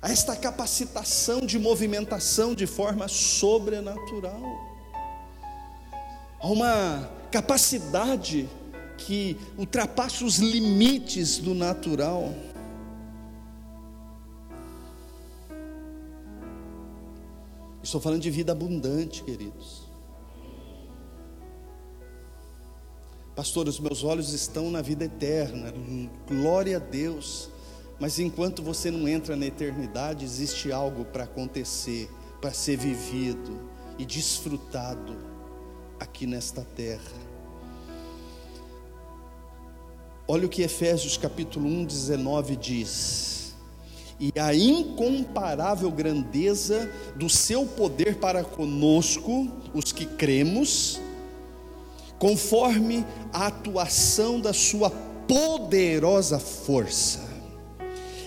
a 0.01 0.09
esta 0.11 0.35
capacitação 0.35 1.41
de 1.41 1.59
movimentação 1.59 2.55
de 2.55 2.65
forma 2.65 3.07
sobrenatural, 3.07 4.41
a 6.39 6.47
uma 6.47 7.07
capacidade 7.31 8.49
que 8.97 9.37
ultrapassa 9.57 10.25
os 10.25 10.37
limites 10.37 11.37
do 11.37 11.53
natural. 11.53 12.33
Estou 17.83 18.01
falando 18.01 18.21
de 18.21 18.31
vida 18.31 18.51
abundante, 18.51 19.23
queridos. 19.23 19.87
Pastor, 23.35 23.67
os 23.67 23.79
meus 23.79 24.03
olhos 24.03 24.33
estão 24.33 24.71
na 24.71 24.81
vida 24.81 25.05
eterna, 25.05 25.73
glória 26.27 26.77
a 26.77 26.79
Deus. 26.79 27.50
Mas 28.01 28.17
enquanto 28.17 28.63
você 28.63 28.89
não 28.89 29.07
entra 29.07 29.35
na 29.35 29.45
eternidade, 29.45 30.25
existe 30.25 30.71
algo 30.71 31.05
para 31.05 31.25
acontecer, 31.25 32.09
para 32.41 32.51
ser 32.51 32.75
vivido 32.75 33.59
e 33.95 34.03
desfrutado 34.03 35.15
aqui 35.99 36.25
nesta 36.25 36.65
terra. 36.75 37.31
Olha 40.27 40.47
o 40.47 40.49
que 40.49 40.63
Efésios 40.63 41.15
capítulo 41.15 41.67
1, 41.67 41.85
19 41.85 42.55
diz: 42.55 43.53
E 44.19 44.33
a 44.39 44.51
incomparável 44.51 45.91
grandeza 45.91 46.91
do 47.15 47.29
seu 47.29 47.67
poder 47.67 48.15
para 48.15 48.43
conosco, 48.43 49.47
os 49.75 49.91
que 49.91 50.07
cremos, 50.07 50.99
conforme 52.17 53.05
a 53.31 53.45
atuação 53.45 54.41
da 54.41 54.53
sua 54.53 54.89
poderosa 55.27 56.39
força 56.39 57.30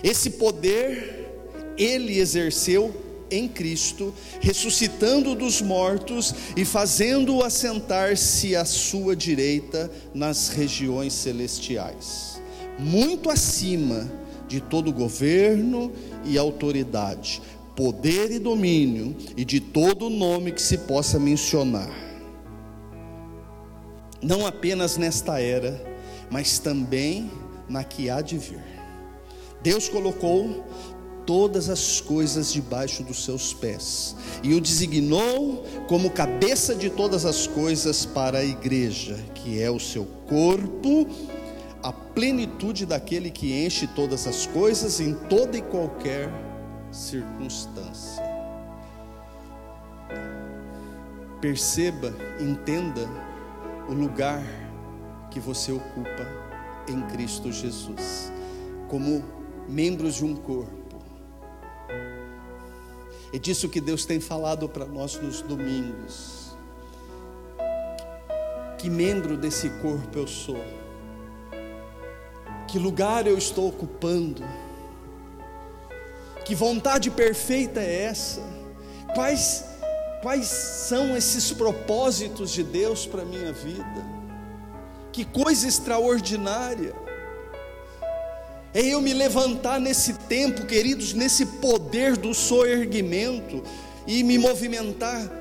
esse 0.05 0.29
poder 0.29 1.25
ele 1.75 2.19
exerceu 2.19 2.93
em 3.31 3.47
Cristo, 3.47 4.13
ressuscitando 4.39 5.33
dos 5.33 5.63
mortos 5.63 6.31
e 6.55 6.63
fazendo-o 6.63 7.43
assentar-se 7.43 8.55
à 8.55 8.63
sua 8.65 9.15
direita 9.15 9.91
nas 10.13 10.49
regiões 10.49 11.11
celestiais, 11.11 12.39
muito 12.77 13.31
acima 13.31 14.07
de 14.47 14.61
todo 14.61 14.93
governo 14.93 15.91
e 16.23 16.37
autoridade, 16.37 17.41
poder 17.75 18.31
e 18.31 18.37
domínio 18.37 19.15
e 19.35 19.43
de 19.43 19.59
todo 19.59 20.07
nome 20.07 20.51
que 20.51 20.61
se 20.61 20.77
possa 20.77 21.17
mencionar. 21.17 21.89
Não 24.21 24.45
apenas 24.45 24.97
nesta 24.97 25.41
era, 25.41 25.83
mas 26.29 26.59
também 26.59 27.31
na 27.67 27.83
que 27.83 28.07
há 28.07 28.21
de 28.21 28.37
vir. 28.37 28.74
Deus 29.65 29.89
colocou 29.89 30.63
todas 31.25 31.69
as 31.69 31.99
coisas 31.99 32.53
debaixo 32.53 33.01
dos 33.01 33.25
seus 33.25 33.51
pés 33.51 34.15
e 34.43 34.53
o 34.53 34.61
designou 34.61 35.65
como 35.89 36.11
cabeça 36.11 36.75
de 36.75 36.87
todas 36.87 37.25
as 37.25 37.47
coisas 37.47 38.05
para 38.05 38.37
a 38.37 38.45
igreja, 38.45 39.17
que 39.33 39.59
é 39.59 39.71
o 39.71 39.79
seu 39.79 40.05
corpo, 40.27 41.07
a 41.81 41.91
plenitude 41.91 42.85
daquele 42.85 43.31
que 43.31 43.65
enche 43.65 43.87
todas 43.87 44.27
as 44.27 44.45
coisas 44.45 44.99
em 44.99 45.15
toda 45.15 45.57
e 45.57 45.63
qualquer 45.63 46.29
circunstância. 46.91 48.23
Perceba, 51.41 52.13
entenda 52.39 53.09
o 53.89 53.93
lugar 53.93 54.43
que 55.31 55.39
você 55.39 55.71
ocupa 55.71 56.27
em 56.87 57.01
Cristo 57.07 57.51
Jesus, 57.51 58.31
como 58.87 59.43
membros 59.67 60.15
de 60.15 60.25
um 60.25 60.35
corpo. 60.35 60.95
É 63.33 63.37
disso 63.37 63.67
que 63.67 63.81
Deus 63.81 64.05
tem 64.05 64.19
falado 64.19 64.69
para 64.69 64.85
nós 64.85 65.19
nos 65.19 65.41
domingos. 65.41 66.55
Que 68.77 68.89
membro 68.89 69.35
desse 69.35 69.69
corpo 69.81 70.17
eu 70.17 70.27
sou? 70.27 70.63
Que 72.67 72.79
lugar 72.79 73.27
eu 73.27 73.37
estou 73.37 73.69
ocupando? 73.69 74.43
Que 76.45 76.53
vontade 76.53 77.09
perfeita 77.09 77.79
é 77.81 78.03
essa? 78.03 78.41
Quais 79.13 79.65
quais 80.21 80.47
são 80.47 81.15
esses 81.15 81.51
propósitos 81.51 82.49
de 82.51 82.63
Deus 82.63 83.05
para 83.05 83.23
minha 83.23 83.53
vida? 83.53 84.05
Que 85.11 85.23
coisa 85.23 85.67
extraordinária! 85.67 87.04
É 88.75 88.85
eu 88.87 88.99
me 88.99 89.13
levantar 89.13 89.79
nesse 89.79 90.13
tempo, 90.13 90.65
queridos, 90.65 91.13
nesse 91.13 91.45
poder 91.45 92.17
do 92.17 92.33
soerguimento 92.33 93.63
e 94.05 94.21
me 94.21 94.37
movimentar 94.37 95.31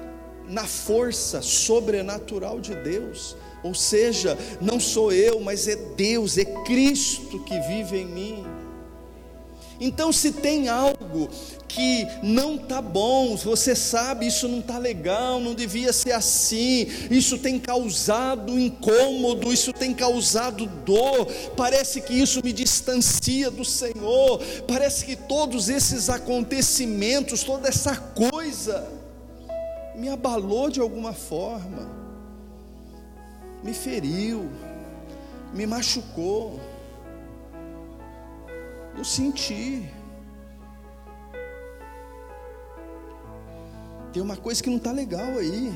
na 0.46 0.64
força 0.64 1.42
sobrenatural 1.42 2.60
de 2.60 2.76
Deus. 2.76 3.36
Ou 3.64 3.74
seja, 3.74 4.38
não 4.60 4.78
sou 4.78 5.12
eu, 5.12 5.40
mas 5.40 5.66
é 5.66 5.74
Deus, 5.74 6.38
é 6.38 6.44
Cristo 6.44 7.40
que 7.40 7.58
vive 7.62 7.96
em 7.96 8.06
mim. 8.06 8.46
Então, 9.80 10.12
se 10.12 10.32
tem 10.32 10.68
algo 10.68 11.28
que 11.68 12.06
não 12.22 12.54
está 12.54 12.80
bom, 12.80 13.36
você 13.36 13.74
sabe, 13.74 14.26
isso 14.28 14.46
não 14.46 14.60
está 14.60 14.78
legal, 14.78 15.40
não 15.40 15.54
devia 15.54 15.92
ser 15.92 16.12
assim, 16.12 16.86
isso 17.10 17.36
tem 17.38 17.58
causado 17.58 18.58
incômodo, 18.58 19.52
isso 19.52 19.72
tem 19.72 19.92
causado 19.92 20.66
dor, 20.66 21.26
parece 21.56 22.00
que 22.00 22.12
isso 22.14 22.40
me 22.44 22.52
distancia 22.52 23.50
do 23.50 23.64
Senhor, 23.64 24.40
parece 24.68 25.04
que 25.04 25.16
todos 25.16 25.68
esses 25.68 26.08
acontecimentos, 26.08 27.42
toda 27.42 27.68
essa 27.68 27.96
coisa, 27.96 28.86
me 29.96 30.08
abalou 30.08 30.70
de 30.70 30.80
alguma 30.80 31.12
forma, 31.12 31.90
me 33.64 33.74
feriu, 33.74 34.48
me 35.52 35.66
machucou. 35.66 36.60
Eu 38.96 39.04
senti. 39.04 39.88
Tem 44.12 44.22
uma 44.22 44.36
coisa 44.36 44.62
que 44.62 44.70
não 44.70 44.76
está 44.76 44.92
legal 44.92 45.38
aí. 45.38 45.72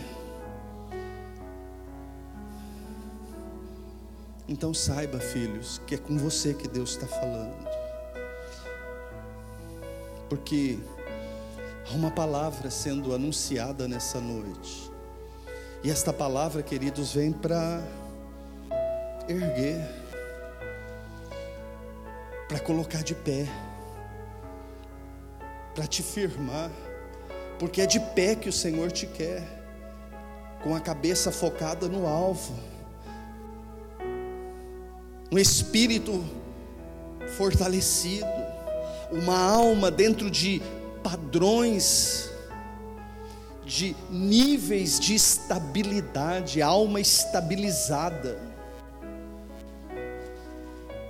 Então 4.49 4.73
saiba, 4.73 5.19
filhos, 5.19 5.81
que 5.87 5.95
é 5.95 5.99
com 5.99 6.17
você 6.17 6.55
que 6.55 6.69
Deus 6.69 6.91
está 6.91 7.07
falando. 7.07 7.69
Porque 10.29 10.79
Há 11.91 11.95
uma 11.95 12.11
palavra 12.11 12.71
sendo 12.71 13.15
anunciada 13.15 13.89
nessa 13.89 14.21
noite. 14.21 14.91
E 15.83 15.91
esta 15.91 16.13
palavra, 16.13 16.63
queridos, 16.63 17.15
vem 17.15 17.33
para 17.33 17.83
erguer, 19.27 19.89
para 22.49 22.59
colocar 22.59 23.03
de 23.03 23.15
pé, 23.15 23.47
para 25.75 25.87
te 25.87 26.03
firmar, 26.03 26.71
porque 27.59 27.83
é 27.83 27.87
de 27.87 28.01
pé 28.01 28.35
que 28.35 28.49
o 28.49 28.53
Senhor 28.53 28.91
te 28.91 29.07
quer, 29.07 29.43
com 30.63 30.75
a 30.75 30.81
cabeça 30.81 31.31
focada 31.31 31.87
no 31.89 32.07
alvo, 32.07 32.55
um 35.31 35.39
espírito 35.39 36.25
fortalecido, 37.37 38.27
uma 39.13 39.39
alma 39.39 39.91
dentro 39.91 40.31
de 40.31 40.63
padrões, 41.03 42.31
de 43.65 43.95
níveis 44.09 44.99
de 44.99 45.15
estabilidade, 45.15 46.63
alma 46.63 46.99
estabilizada. 47.01 48.48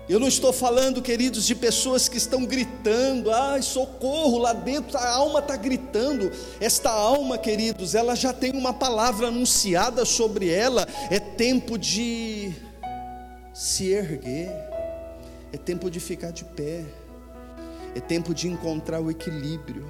Eu 0.08 0.18
não 0.18 0.26
estou 0.26 0.54
falando, 0.54 1.02
queridos, 1.02 1.44
de 1.44 1.54
pessoas 1.54 2.08
que 2.08 2.16
estão 2.16 2.46
gritando, 2.46 3.30
ai, 3.30 3.60
socorro, 3.60 4.38
lá 4.38 4.54
dentro 4.54 4.96
a 4.96 5.06
alma 5.06 5.40
está 5.40 5.54
gritando. 5.54 6.32
Esta 6.58 6.90
alma, 6.90 7.36
queridos, 7.36 7.94
ela 7.94 8.14
já 8.14 8.32
tem 8.32 8.52
uma 8.52 8.72
palavra 8.72 9.28
anunciada 9.28 10.06
sobre 10.06 10.48
ela. 10.48 10.88
É 11.10 11.20
tempo 11.20 11.76
de 11.76 12.54
se 13.52 13.88
erguer, 13.90 14.50
é 15.52 15.58
tempo 15.58 15.90
de 15.90 16.00
ficar 16.00 16.30
de 16.30 16.44
pé, 16.44 16.86
é 17.94 18.00
tempo 18.00 18.32
de 18.32 18.48
encontrar 18.48 19.02
o 19.02 19.10
equilíbrio. 19.10 19.86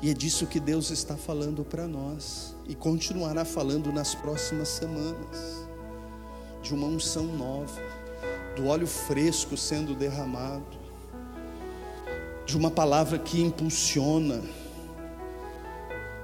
E 0.00 0.08
é 0.08 0.14
disso 0.14 0.46
que 0.46 0.60
Deus 0.60 0.90
está 0.90 1.16
falando 1.16 1.64
para 1.64 1.88
nós 1.88 2.54
e 2.68 2.76
continuará 2.76 3.44
falando 3.44 3.92
nas 3.92 4.14
próximas 4.14 4.68
semanas 4.68 5.66
de 6.62 6.72
uma 6.72 6.86
unção 6.86 7.24
nova 7.24 7.99
do 8.60 8.68
óleo 8.68 8.86
fresco 8.86 9.56
sendo 9.56 9.94
derramado, 9.94 10.78
de 12.44 12.58
uma 12.58 12.70
palavra 12.70 13.18
que 13.18 13.40
impulsiona, 13.40 14.42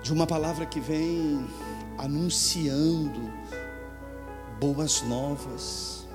de 0.03 0.13
uma 0.13 0.27
palavra 0.27 0.67
que 0.67 0.79
vem 0.79 1.47
anunciando 1.97 3.33
boas 4.61 5.01
novas. 5.01 6.07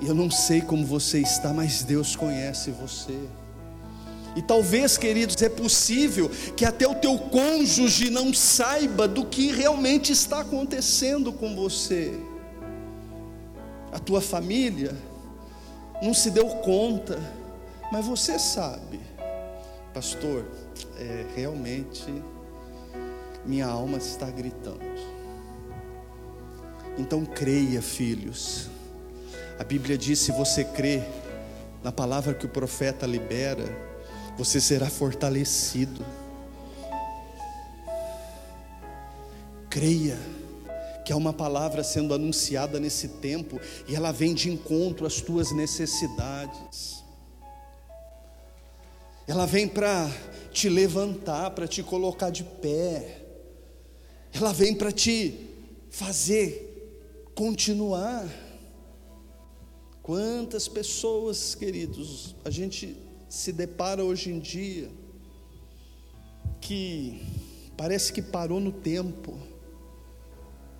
Eu 0.00 0.14
não 0.14 0.28
sei 0.28 0.60
como 0.60 0.84
você 0.84 1.20
está, 1.20 1.52
mas 1.52 1.84
Deus 1.84 2.16
conhece 2.16 2.72
você. 2.72 3.20
E 4.34 4.42
talvez, 4.42 4.98
queridos, 4.98 5.40
é 5.42 5.48
possível 5.48 6.28
que 6.56 6.64
até 6.64 6.88
o 6.88 6.94
teu 6.96 7.16
cônjuge 7.18 8.10
não 8.10 8.34
saiba 8.34 9.06
do 9.06 9.24
que 9.24 9.52
realmente 9.52 10.10
está 10.10 10.40
acontecendo 10.40 11.32
com 11.32 11.54
você 11.54 12.20
a 13.92 13.98
tua 13.98 14.20
família 14.20 14.94
não 16.02 16.14
se 16.14 16.30
deu 16.30 16.46
conta, 16.46 17.18
mas 17.90 18.04
você 18.06 18.38
sabe, 18.38 19.00
pastor, 19.92 20.44
é, 20.98 21.24
realmente 21.34 22.04
minha 23.44 23.66
alma 23.66 23.98
está 23.98 24.30
gritando. 24.30 24.78
Então 26.98 27.24
creia, 27.24 27.80
filhos. 27.80 28.68
A 29.58 29.64
Bíblia 29.64 29.96
diz: 29.96 30.18
se 30.18 30.32
você 30.32 30.64
crê 30.64 31.02
na 31.82 31.92
palavra 31.92 32.34
que 32.34 32.44
o 32.44 32.48
profeta 32.48 33.06
libera, 33.06 33.64
você 34.36 34.60
será 34.60 34.90
fortalecido. 34.90 36.04
Creia 39.70 40.18
que 41.08 41.12
há 41.14 41.16
uma 41.16 41.32
palavra 41.32 41.82
sendo 41.82 42.12
anunciada 42.12 42.78
nesse 42.78 43.08
tempo 43.08 43.58
e 43.88 43.96
ela 43.96 44.12
vem 44.12 44.34
de 44.34 44.50
encontro 44.50 45.06
às 45.06 45.22
tuas 45.22 45.52
necessidades. 45.52 47.02
Ela 49.26 49.46
vem 49.46 49.66
para 49.66 50.06
te 50.52 50.68
levantar, 50.68 51.52
para 51.52 51.66
te 51.66 51.82
colocar 51.82 52.28
de 52.28 52.44
pé. 52.44 53.24
Ela 54.34 54.52
vem 54.52 54.74
para 54.74 54.92
te 54.92 55.48
fazer 55.88 57.00
continuar. 57.34 58.28
Quantas 60.02 60.68
pessoas, 60.68 61.54
queridos, 61.54 62.36
a 62.44 62.50
gente 62.50 62.94
se 63.30 63.50
depara 63.50 64.04
hoje 64.04 64.28
em 64.28 64.38
dia 64.38 64.90
que 66.60 67.22
parece 67.78 68.12
que 68.12 68.20
parou 68.20 68.60
no 68.60 68.72
tempo 68.72 69.47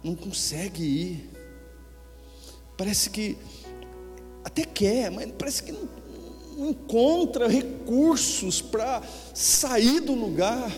não 0.03 0.15
consegue 0.15 0.83
ir. 0.83 1.31
Parece 2.77 3.11
que 3.11 3.37
até 4.45 4.65
quer, 4.65 5.11
mas 5.11 5.31
parece 5.33 5.63
que 5.63 5.73
não, 5.73 5.89
não 6.57 6.71
encontra 6.71 7.49
recursos 7.49 8.63
para 8.63 9.03
sair 9.35 10.01
do 10.01 10.15
lugar. 10.15 10.73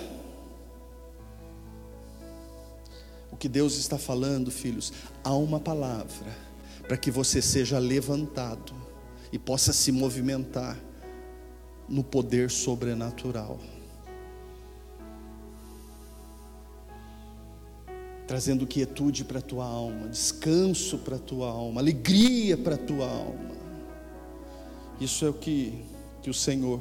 O 3.30 3.36
que 3.36 3.48
Deus 3.48 3.76
está 3.76 3.98
falando, 3.98 4.50
filhos, 4.50 4.92
há 5.22 5.34
uma 5.34 5.60
palavra 5.60 6.50
para 6.86 6.96
que 6.96 7.10
você 7.10 7.40
seja 7.40 7.78
levantado 7.78 8.74
e 9.32 9.38
possa 9.38 9.72
se 9.72 9.92
movimentar 9.92 10.76
no 11.88 12.02
poder 12.02 12.50
sobrenatural. 12.50 13.58
Trazendo 18.30 18.64
quietude 18.64 19.24
para 19.24 19.40
a 19.40 19.42
tua 19.42 19.64
alma, 19.64 20.06
descanso 20.06 20.98
para 20.98 21.16
a 21.16 21.18
tua 21.18 21.48
alma, 21.48 21.80
alegria 21.80 22.56
para 22.56 22.76
a 22.76 22.78
tua 22.78 23.04
alma. 23.04 23.56
Isso 25.00 25.24
é 25.24 25.28
o 25.28 25.32
que, 25.32 25.82
que 26.22 26.30
o 26.30 26.34
Senhor 26.34 26.80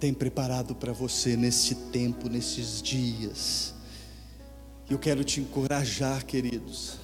tem 0.00 0.12
preparado 0.12 0.74
para 0.74 0.92
você 0.92 1.36
neste 1.36 1.76
tempo, 1.76 2.28
nesses 2.28 2.82
dias. 2.82 3.74
Eu 4.90 4.98
quero 4.98 5.22
te 5.22 5.38
encorajar, 5.38 6.26
queridos. 6.26 6.96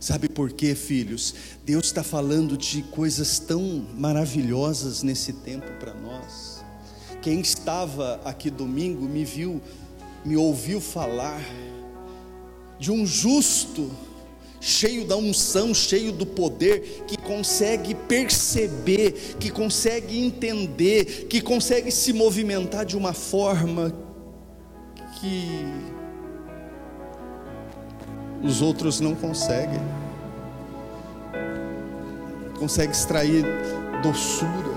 Sabe 0.00 0.26
por 0.26 0.50
quê, 0.50 0.74
filhos? 0.74 1.34
Deus 1.66 1.84
está 1.84 2.02
falando 2.02 2.56
de 2.56 2.82
coisas 2.84 3.38
tão 3.38 3.86
maravilhosas 3.94 5.02
nesse 5.02 5.34
tempo 5.34 5.70
para 5.78 5.92
nós. 5.92 6.64
Quem 7.20 7.40
estava 7.42 8.18
aqui 8.24 8.48
domingo 8.48 9.06
me 9.06 9.22
viu 9.22 9.60
me 10.24 10.36
ouviu 10.36 10.80
falar 10.80 11.40
de 12.78 12.90
um 12.90 13.06
justo, 13.06 13.90
cheio 14.60 15.04
da 15.04 15.16
unção, 15.16 15.74
cheio 15.74 16.12
do 16.12 16.26
poder, 16.26 17.04
que 17.06 17.16
consegue 17.16 17.94
perceber, 17.94 19.36
que 19.38 19.50
consegue 19.50 20.18
entender, 20.18 21.26
que 21.28 21.40
consegue 21.40 21.90
se 21.90 22.12
movimentar 22.12 22.84
de 22.84 22.96
uma 22.96 23.12
forma 23.12 23.94
que 25.20 25.46
os 28.42 28.62
outros 28.62 29.00
não 29.00 29.14
conseguem. 29.14 29.80
Consegue 32.58 32.92
extrair 32.92 33.44
doçura 34.02 34.69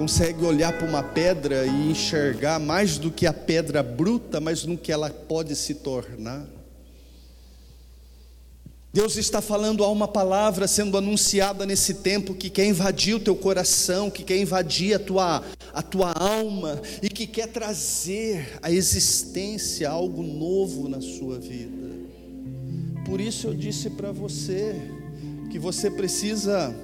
consegue 0.00 0.42
olhar 0.46 0.72
para 0.78 0.88
uma 0.88 1.02
pedra 1.02 1.66
e 1.66 1.90
enxergar 1.90 2.58
mais 2.58 2.96
do 2.96 3.10
que 3.10 3.26
a 3.26 3.34
pedra 3.34 3.82
bruta, 3.82 4.40
mas 4.40 4.64
no 4.64 4.78
que 4.78 4.90
ela 4.90 5.10
pode 5.10 5.54
se 5.54 5.74
tornar. 5.74 6.46
Deus 8.94 9.18
está 9.18 9.42
falando 9.42 9.84
a 9.84 9.90
uma 9.90 10.08
palavra 10.08 10.66
sendo 10.66 10.96
anunciada 10.96 11.66
nesse 11.66 11.92
tempo 11.92 12.32
que 12.32 12.48
quer 12.48 12.64
invadir 12.64 13.16
o 13.16 13.20
teu 13.20 13.36
coração, 13.36 14.10
que 14.10 14.24
quer 14.24 14.38
invadir 14.38 14.94
a 14.94 14.98
tua, 14.98 15.44
a 15.70 15.82
tua 15.82 16.12
alma 16.12 16.80
e 17.02 17.10
que 17.10 17.26
quer 17.26 17.48
trazer 17.48 18.58
à 18.62 18.72
existência 18.72 19.90
algo 19.90 20.22
novo 20.22 20.88
na 20.88 21.02
sua 21.02 21.38
vida. 21.38 21.90
Por 23.04 23.20
isso 23.20 23.48
eu 23.48 23.52
disse 23.52 23.90
para 23.90 24.10
você 24.10 24.74
que 25.50 25.58
você 25.58 25.90
precisa 25.90 26.74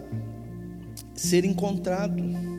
ser 1.14 1.46
encontrado 1.46 2.55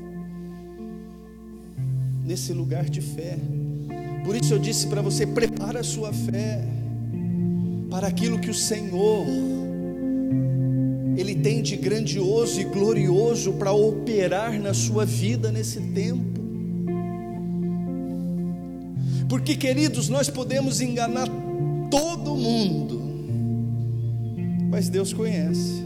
nesse 2.28 2.52
lugar 2.52 2.90
de 2.90 3.00
fé. 3.00 3.38
Por 4.26 4.36
isso 4.36 4.54
eu 4.54 4.60
disse 4.60 4.86
para 4.88 5.02
você: 5.02 5.26
prepara 5.26 5.80
a 5.80 5.84
sua 5.84 6.12
fé 6.12 6.62
para 7.90 8.08
aquilo 8.08 8.38
que 8.38 8.50
o 8.50 8.54
Senhor 8.54 9.26
Ele 11.16 11.34
tem 11.36 11.64
de 11.64 11.78
grandioso 11.78 12.60
e 12.60 12.66
glorioso 12.66 13.54
para 13.54 13.72
operar 13.72 14.60
na 14.60 14.74
sua 14.74 15.06
vida 15.06 15.52
nesse 15.52 15.80
tempo. 15.80 16.38
Porque, 19.30 19.56
queridos, 19.56 20.10
nós 20.10 20.30
podemos 20.30 20.80
enganar 20.80 21.28
todo 21.90 22.36
mundo, 22.36 23.02
mas 24.70 24.90
Deus 24.90 25.14
conhece. 25.14 25.86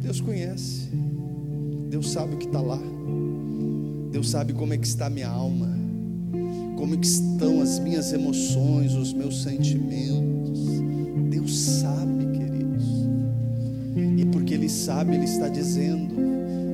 Deus 0.00 0.20
conhece, 0.20 0.88
Deus 1.88 2.10
sabe 2.10 2.34
o 2.34 2.38
que 2.38 2.46
está 2.46 2.60
lá, 2.60 2.78
Deus 4.14 4.30
sabe 4.30 4.52
como 4.52 4.72
é 4.72 4.78
que 4.78 4.86
está 4.86 5.06
a 5.06 5.10
minha 5.10 5.26
alma, 5.26 5.76
como 6.76 6.94
é 6.94 6.96
que 6.96 7.04
estão 7.04 7.60
as 7.60 7.80
minhas 7.80 8.12
emoções, 8.12 8.92
os 8.94 9.12
meus 9.12 9.42
sentimentos. 9.42 10.60
Deus 11.30 11.58
sabe, 11.58 12.24
queridos, 12.26 12.84
e 14.16 14.24
porque 14.26 14.54
Ele 14.54 14.68
sabe, 14.68 15.16
Ele 15.16 15.24
está 15.24 15.48
dizendo: 15.48 16.14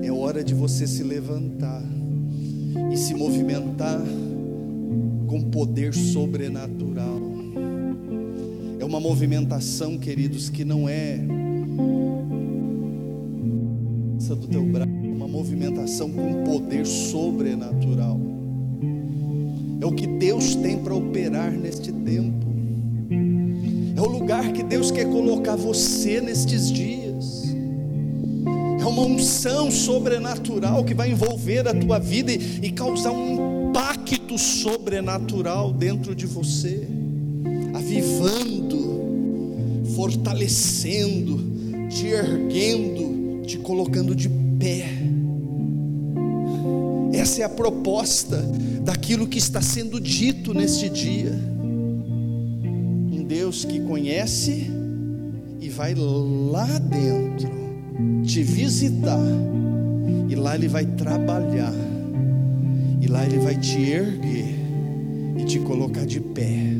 é 0.04 0.12
hora 0.12 0.44
de 0.44 0.52
você 0.52 0.86
se 0.86 1.02
levantar 1.02 1.82
e 2.92 2.96
se 2.98 3.14
movimentar 3.14 4.02
com 5.26 5.40
poder 5.44 5.94
sobrenatural. 5.94 7.22
É 8.78 8.84
uma 8.84 9.00
movimentação, 9.00 9.96
queridos, 9.96 10.50
que 10.50 10.62
não 10.62 10.86
é 10.86 11.18
do 14.34 14.46
teu 14.46 14.64
braço, 14.64 14.90
uma 14.90 15.28
movimentação 15.28 16.10
com 16.10 16.44
poder 16.44 16.86
sobrenatural. 16.86 18.18
É 19.80 19.86
o 19.86 19.92
que 19.92 20.06
Deus 20.06 20.54
tem 20.54 20.78
para 20.78 20.94
operar 20.94 21.50
neste 21.52 21.90
tempo. 21.92 22.46
É 23.96 24.00
o 24.00 24.08
lugar 24.08 24.52
que 24.52 24.62
Deus 24.62 24.90
quer 24.90 25.06
colocar 25.06 25.56
você 25.56 26.20
nestes 26.20 26.70
dias. 26.70 27.54
É 28.80 28.84
uma 28.84 29.02
unção 29.02 29.70
sobrenatural 29.70 30.84
que 30.84 30.94
vai 30.94 31.10
envolver 31.10 31.66
a 31.68 31.74
tua 31.74 31.98
vida 31.98 32.32
e, 32.32 32.60
e 32.62 32.70
causar 32.72 33.12
um 33.12 33.68
impacto 33.70 34.38
sobrenatural 34.38 35.72
dentro 35.72 36.14
de 36.14 36.26
você, 36.26 36.86
avivando, 37.74 39.00
fortalecendo, 39.94 41.40
te 41.88 42.06
erguendo, 42.06 43.09
te 43.50 43.58
colocando 43.58 44.14
de 44.14 44.28
pé. 44.28 44.84
Essa 47.12 47.42
é 47.42 47.44
a 47.44 47.48
proposta 47.48 48.36
daquilo 48.84 49.26
que 49.26 49.38
está 49.38 49.60
sendo 49.60 50.00
dito 50.00 50.54
neste 50.54 50.88
dia. 50.88 51.32
Um 53.12 53.24
Deus 53.26 53.64
que 53.64 53.80
conhece 53.80 54.70
e 55.60 55.68
vai 55.68 55.96
lá 55.96 56.78
dentro 56.78 57.50
te 58.24 58.40
visitar, 58.44 59.18
e 60.28 60.34
lá 60.36 60.54
Ele 60.54 60.68
vai 60.68 60.86
trabalhar 60.86 61.74
e 63.00 63.08
lá 63.08 63.26
Ele 63.26 63.38
vai 63.40 63.56
te 63.58 63.80
erguer 63.80 64.54
e 65.36 65.44
te 65.44 65.58
colocar 65.58 66.06
de 66.06 66.20
pé. 66.20 66.70